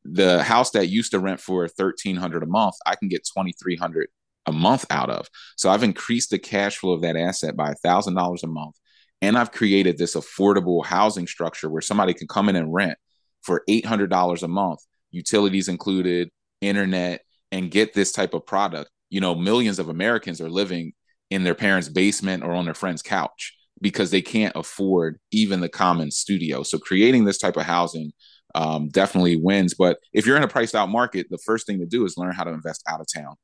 the 0.04 0.42
house 0.42 0.70
that 0.70 0.86
used 0.86 1.10
to 1.10 1.18
rent 1.18 1.40
for 1.40 1.62
1300 1.62 2.42
a 2.42 2.46
month 2.46 2.74
i 2.86 2.94
can 2.94 3.08
get 3.08 3.24
2300 3.24 4.08
a 4.46 4.52
month 4.52 4.84
out 4.90 5.10
of 5.10 5.28
so 5.56 5.70
i've 5.70 5.82
increased 5.82 6.30
the 6.30 6.38
cash 6.38 6.78
flow 6.78 6.92
of 6.92 7.02
that 7.02 7.16
asset 7.16 7.56
by 7.56 7.72
$1000 7.84 8.42
a 8.42 8.46
month 8.46 8.76
and 9.20 9.38
i've 9.38 9.52
created 9.52 9.98
this 9.98 10.14
affordable 10.14 10.84
housing 10.84 11.26
structure 11.26 11.70
where 11.70 11.82
somebody 11.82 12.14
can 12.14 12.26
come 12.26 12.48
in 12.48 12.56
and 12.56 12.72
rent 12.72 12.98
for 13.42 13.62
$800 13.68 14.42
a 14.42 14.48
month 14.48 14.80
utilities 15.10 15.68
included 15.68 16.28
internet 16.60 17.22
and 17.50 17.70
get 17.70 17.92
this 17.92 18.12
type 18.12 18.34
of 18.34 18.46
product 18.46 18.90
you 19.12 19.20
know, 19.20 19.34
millions 19.34 19.78
of 19.78 19.90
Americans 19.90 20.40
are 20.40 20.48
living 20.48 20.94
in 21.30 21.44
their 21.44 21.54
parents' 21.54 21.90
basement 21.90 22.42
or 22.42 22.52
on 22.52 22.64
their 22.64 22.72
friend's 22.72 23.02
couch 23.02 23.54
because 23.82 24.10
they 24.10 24.22
can't 24.22 24.56
afford 24.56 25.18
even 25.30 25.60
the 25.60 25.68
common 25.68 26.10
studio. 26.10 26.62
So 26.62 26.78
creating 26.78 27.24
this 27.24 27.36
type 27.36 27.58
of 27.58 27.64
housing 27.64 28.12
um, 28.54 28.88
definitely 28.88 29.36
wins. 29.36 29.74
But 29.74 29.98
if 30.14 30.24
you're 30.24 30.38
in 30.38 30.42
a 30.42 30.48
priced 30.48 30.74
out 30.74 30.88
market, 30.88 31.26
the 31.28 31.38
first 31.44 31.66
thing 31.66 31.78
to 31.80 31.86
do 31.86 32.06
is 32.06 32.16
learn 32.16 32.34
how 32.34 32.44
to 32.44 32.52
invest 32.52 32.84
out 32.88 33.00
of 33.00 33.06
town 33.14 33.34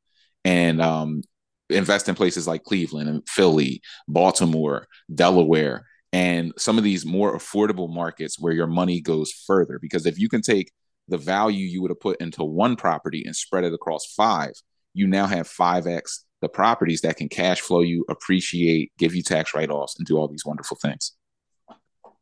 and 0.49 0.81
um, 0.81 1.23
invest 1.69 2.09
in 2.09 2.15
places 2.15 2.47
like 2.47 2.65
Cleveland 2.65 3.07
and 3.07 3.29
Philly, 3.29 3.83
Baltimore, 4.09 4.87
Delaware, 5.15 5.87
and 6.11 6.55
some 6.57 6.79
of 6.79 6.85
these 6.85 7.05
more 7.05 7.37
affordable 7.37 7.93
markets 7.93 8.41
where 8.41 8.55
your 8.55 8.67
money 8.67 9.03
goes 9.03 9.31
further. 9.47 9.79
Because 9.79 10.07
if 10.07 10.19
you 10.19 10.31
can 10.31 10.41
take 10.41 10.73
the 11.07 11.19
value 11.19 11.67
you 11.67 11.83
would 11.83 11.91
have 11.91 12.01
put 12.01 12.19
into 12.23 12.45
one 12.45 12.77
property 12.77 13.25
and 13.27 13.37
spread 13.37 13.65
it 13.65 13.75
across 13.75 14.07
five, 14.15 14.53
you 14.95 15.07
now 15.07 15.27
have 15.27 15.47
5x 15.47 16.25
the 16.41 16.49
properties 16.49 17.03
that 17.03 17.19
can 17.19 17.29
cash 17.29 17.61
flow 17.61 17.83
you, 17.83 18.07
appreciate, 18.09 18.93
give 18.97 19.15
you 19.15 19.23
tax 19.23 19.55
write 19.55 19.71
offs, 19.71 19.99
and 19.99 20.07
do 20.07 20.17
all 20.17 20.29
these 20.29 20.47
wonderful 20.47 20.79
things. 20.81 21.13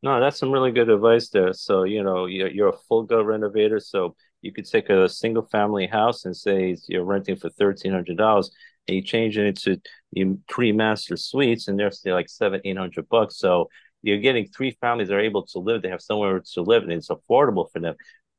No, 0.02 0.20
that's 0.20 0.38
some 0.38 0.50
really 0.50 0.72
good 0.72 0.88
advice 0.88 1.28
there. 1.28 1.52
So, 1.52 1.84
you 1.84 2.02
know, 2.02 2.26
you're, 2.26 2.48
you're 2.48 2.68
a 2.70 2.78
full 2.88 3.04
gut 3.04 3.24
renovator. 3.24 3.78
So 3.78 4.16
you 4.46 4.52
could 4.52 4.66
take 4.66 4.88
a 4.88 5.08
single 5.08 5.46
family 5.46 5.86
house 5.86 6.24
and 6.24 6.36
say 6.36 6.76
you're 6.88 7.04
renting 7.04 7.36
for 7.36 7.50
$1,300 7.50 8.50
and 8.88 8.96
you 8.96 9.02
change 9.02 9.36
it 9.36 9.46
into 9.46 9.80
three 10.50 10.72
master 10.72 11.16
suites 11.16 11.68
and 11.68 11.78
they're 11.78 11.90
still 11.90 12.14
like 12.14 12.28
seven, 12.28 12.60
800 12.64 13.08
bucks. 13.08 13.38
So 13.38 13.68
you're 14.02 14.18
getting 14.18 14.46
three 14.46 14.70
families 14.80 15.10
are 15.10 15.20
able 15.20 15.44
to 15.46 15.58
live. 15.58 15.82
They 15.82 15.88
have 15.88 16.00
somewhere 16.00 16.40
to 16.54 16.62
live 16.62 16.84
and 16.84 16.92
it's 16.92 17.08
affordable 17.08 17.70
for 17.72 17.80
them 17.80 17.96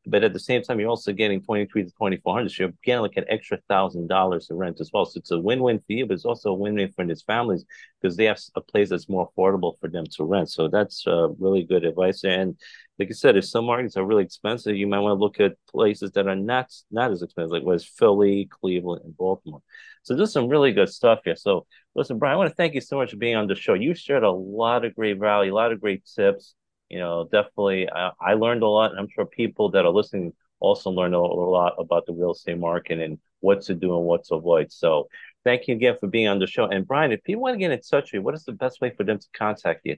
but 0.09 0.23
at 0.23 0.33
the 0.33 0.39
same 0.39 0.61
time, 0.61 0.79
you're 0.79 0.89
also 0.89 1.11
getting 1.11 1.41
23 1.41 1.83
to 1.83 1.89
2400. 1.89 2.49
So 2.49 2.63
you're 2.63 2.73
getting 2.83 3.01
like 3.01 3.17
an 3.17 3.25
extra 3.27 3.59
thousand 3.67 4.07
dollars 4.07 4.47
to 4.47 4.55
rent 4.55 4.79
as 4.79 4.89
well. 4.93 5.05
So 5.05 5.17
it's 5.17 5.31
a 5.31 5.39
win-win 5.39 5.79
for 5.79 5.93
you, 5.93 6.05
but 6.05 6.13
it's 6.13 6.25
also 6.25 6.51
a 6.51 6.53
win-win 6.53 6.91
for 6.93 7.05
these 7.05 7.23
families 7.23 7.65
because 8.01 8.15
they 8.15 8.25
have 8.25 8.39
a 8.55 8.61
place 8.61 8.89
that's 8.89 9.09
more 9.09 9.29
affordable 9.29 9.77
for 9.79 9.89
them 9.89 10.05
to 10.15 10.23
rent. 10.23 10.49
So 10.49 10.69
that's 10.69 11.05
uh, 11.05 11.29
really 11.37 11.63
good 11.63 11.83
advice. 11.83 12.23
And 12.23 12.57
like 12.99 13.09
I 13.09 13.13
said, 13.13 13.37
if 13.37 13.45
some 13.45 13.65
markets 13.65 13.97
are 13.97 14.05
really 14.05 14.23
expensive, 14.23 14.75
you 14.75 14.87
might 14.87 14.99
want 14.99 15.17
to 15.17 15.23
look 15.23 15.39
at 15.39 15.57
places 15.69 16.11
that 16.11 16.27
are 16.27 16.35
not 16.35 16.71
not 16.91 17.11
as 17.11 17.21
expensive, 17.21 17.51
like 17.51 17.63
was 17.63 17.85
Philly, 17.85 18.47
Cleveland, 18.49 19.03
and 19.05 19.15
Baltimore. 19.15 19.61
So 20.03 20.15
there's 20.15 20.31
some 20.33 20.47
really 20.47 20.71
good 20.71 20.89
stuff 20.89 21.19
here. 21.25 21.35
So 21.35 21.67
listen, 21.95 22.17
Brian, 22.17 22.35
I 22.35 22.37
want 22.37 22.49
to 22.49 22.55
thank 22.55 22.73
you 22.73 22.81
so 22.81 22.97
much 22.97 23.11
for 23.11 23.17
being 23.17 23.35
on 23.35 23.47
the 23.47 23.55
show. 23.55 23.73
You 23.73 23.93
shared 23.93 24.23
a 24.23 24.31
lot 24.31 24.85
of 24.85 24.95
great 24.95 25.19
value, 25.19 25.53
a 25.53 25.55
lot 25.55 25.71
of 25.71 25.81
great 25.81 26.03
tips 26.15 26.55
you 26.89 26.99
know, 26.99 27.27
definitely 27.31 27.89
I, 27.89 28.11
I 28.19 28.33
learned 28.33 28.63
a 28.63 28.67
lot, 28.67 28.91
and 28.91 28.99
I'm 28.99 29.09
sure 29.09 29.25
people 29.25 29.71
that 29.71 29.85
are 29.85 29.91
listening 29.91 30.33
also 30.59 30.89
learned 30.89 31.15
a, 31.15 31.17
a 31.17 31.19
lot 31.19 31.73
about 31.77 32.05
the 32.05 32.13
real 32.13 32.31
estate 32.31 32.57
market 32.57 32.99
and 32.99 33.19
what 33.41 33.61
to 33.63 33.75
do 33.75 33.95
and 33.97 34.05
what 34.05 34.25
to 34.25 34.35
avoid. 34.35 34.71
So 34.71 35.07
thank 35.43 35.67
you 35.67 35.75
again 35.75 35.97
for 35.99 36.07
being 36.07 36.27
on 36.27 36.39
the 36.39 36.47
show. 36.47 36.65
And 36.65 36.87
Brian, 36.87 37.11
if 37.11 37.23
people 37.23 37.43
want 37.43 37.55
to 37.55 37.59
get 37.59 37.71
in 37.71 37.79
touch 37.81 38.05
with 38.05 38.13
you, 38.13 38.21
what 38.21 38.35
is 38.35 38.45
the 38.45 38.53
best 38.53 38.81
way 38.81 38.91
for 38.95 39.03
them 39.03 39.19
to 39.19 39.27
contact 39.37 39.81
you? 39.83 39.97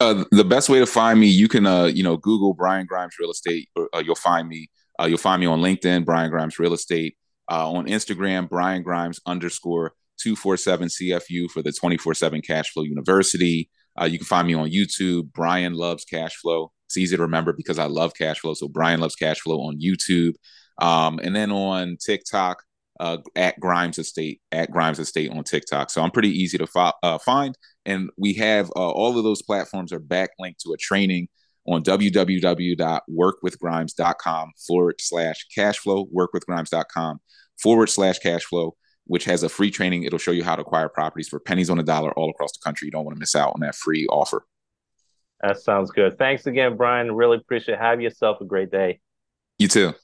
Uh, 0.00 0.24
the 0.30 0.44
best 0.44 0.68
way 0.68 0.78
to 0.78 0.86
find 0.86 1.18
me, 1.18 1.26
you 1.26 1.48
can, 1.48 1.66
uh, 1.66 1.86
you 1.86 2.02
know, 2.02 2.16
Google 2.16 2.54
Brian 2.54 2.86
Grimes 2.86 3.14
Real 3.18 3.30
Estate. 3.30 3.68
Uh, 3.76 4.02
you'll 4.04 4.14
find 4.14 4.48
me. 4.48 4.68
Uh, 5.00 5.06
you'll 5.06 5.18
find 5.18 5.40
me 5.40 5.46
on 5.46 5.60
LinkedIn, 5.60 6.04
Brian 6.04 6.30
Grimes 6.30 6.58
Real 6.58 6.74
Estate. 6.74 7.16
Uh, 7.50 7.70
on 7.70 7.86
Instagram, 7.86 8.48
Brian 8.48 8.82
Grimes 8.82 9.20
underscore 9.26 9.92
two 10.18 10.36
four 10.36 10.56
seven 10.56 10.88
CFU 10.88 11.50
for 11.50 11.62
the 11.62 11.72
twenty 11.72 11.96
four 11.96 12.14
seven 12.14 12.40
Cash 12.40 12.72
Flow 12.72 12.84
University. 12.84 13.70
You 14.02 14.18
can 14.18 14.26
find 14.26 14.46
me 14.46 14.54
on 14.54 14.70
YouTube. 14.70 15.32
Brian 15.32 15.74
Loves 15.74 16.04
Cash 16.04 16.36
Flow. 16.36 16.72
It's 16.86 16.96
easy 16.96 17.16
to 17.16 17.22
remember 17.22 17.52
because 17.52 17.78
I 17.78 17.86
love 17.86 18.12
cash 18.14 18.40
flow. 18.40 18.54
So 18.54 18.68
Brian 18.68 19.00
Loves 19.00 19.16
Cash 19.16 19.40
Flow 19.40 19.60
on 19.62 19.80
YouTube. 19.80 20.34
Um, 20.80 21.18
and 21.22 21.34
then 21.34 21.50
on 21.52 21.96
TikTok, 22.04 22.62
at 23.36 23.58
Grimes 23.60 23.98
Estate, 23.98 24.40
at 24.52 24.70
Grimes 24.70 24.98
Estate 24.98 25.30
on 25.30 25.44
TikTok. 25.44 25.90
So 25.90 26.02
I'm 26.02 26.10
pretty 26.10 26.30
easy 26.30 26.58
to 26.58 26.66
fo- 26.66 26.92
find. 27.24 27.56
And 27.86 28.10
we 28.16 28.34
have 28.34 28.70
uh, 28.76 28.90
all 28.90 29.18
of 29.18 29.24
those 29.24 29.42
platforms 29.42 29.92
are 29.92 30.00
backlinked 30.00 30.58
to 30.64 30.72
a 30.72 30.76
training 30.76 31.28
on 31.66 31.82
www.workwithgrimes.com 31.82 34.52
forward 34.66 35.00
slash 35.00 35.46
cash 35.54 35.78
flow, 35.78 36.06
workwithgrimes.com 36.06 37.20
forward 37.58 37.88
slash 37.88 38.18
cash 38.18 38.44
flow 38.44 38.76
which 39.06 39.24
has 39.24 39.42
a 39.42 39.48
free 39.48 39.70
training. 39.70 40.04
It'll 40.04 40.18
show 40.18 40.30
you 40.30 40.44
how 40.44 40.56
to 40.56 40.62
acquire 40.62 40.88
properties 40.88 41.28
for 41.28 41.40
pennies 41.40 41.70
on 41.70 41.78
a 41.78 41.82
dollar 41.82 42.12
all 42.12 42.30
across 42.30 42.52
the 42.52 42.60
country. 42.62 42.86
You 42.86 42.92
don't 42.92 43.04
want 43.04 43.16
to 43.16 43.20
miss 43.20 43.34
out 43.34 43.52
on 43.54 43.60
that 43.60 43.74
free 43.74 44.06
offer. 44.06 44.46
That 45.42 45.58
sounds 45.58 45.90
good. 45.90 46.18
Thanks 46.18 46.46
again, 46.46 46.76
Brian. 46.76 47.12
Really 47.12 47.36
appreciate 47.36 47.74
it. 47.74 47.80
Have 47.80 48.00
yourself 48.00 48.40
a 48.40 48.44
great 48.44 48.70
day. 48.70 49.00
You 49.58 49.68
too. 49.68 49.94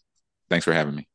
Thanks 0.48 0.64
for 0.64 0.72
having 0.72 0.94
me. 0.94 1.09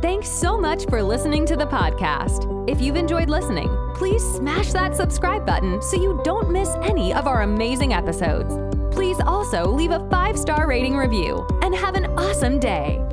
Thanks 0.00 0.28
so 0.28 0.56
much 0.56 0.84
for 0.86 1.02
listening 1.02 1.44
to 1.46 1.56
the 1.56 1.66
podcast. 1.66 2.70
If 2.70 2.80
you've 2.80 2.94
enjoyed 2.94 3.28
listening, 3.28 3.68
please 3.96 4.22
smash 4.22 4.72
that 4.72 4.94
subscribe 4.94 5.44
button 5.44 5.82
so 5.82 6.00
you 6.00 6.20
don't 6.22 6.52
miss 6.52 6.68
any 6.82 7.12
of 7.12 7.26
our 7.26 7.42
amazing 7.42 7.92
episodes. 7.94 8.54
Please 8.94 9.18
also 9.18 9.68
leave 9.68 9.90
a 9.90 10.08
five 10.08 10.38
star 10.38 10.68
rating 10.68 10.96
review 10.96 11.44
and 11.62 11.74
have 11.74 11.96
an 11.96 12.06
awesome 12.16 12.60
day. 12.60 13.04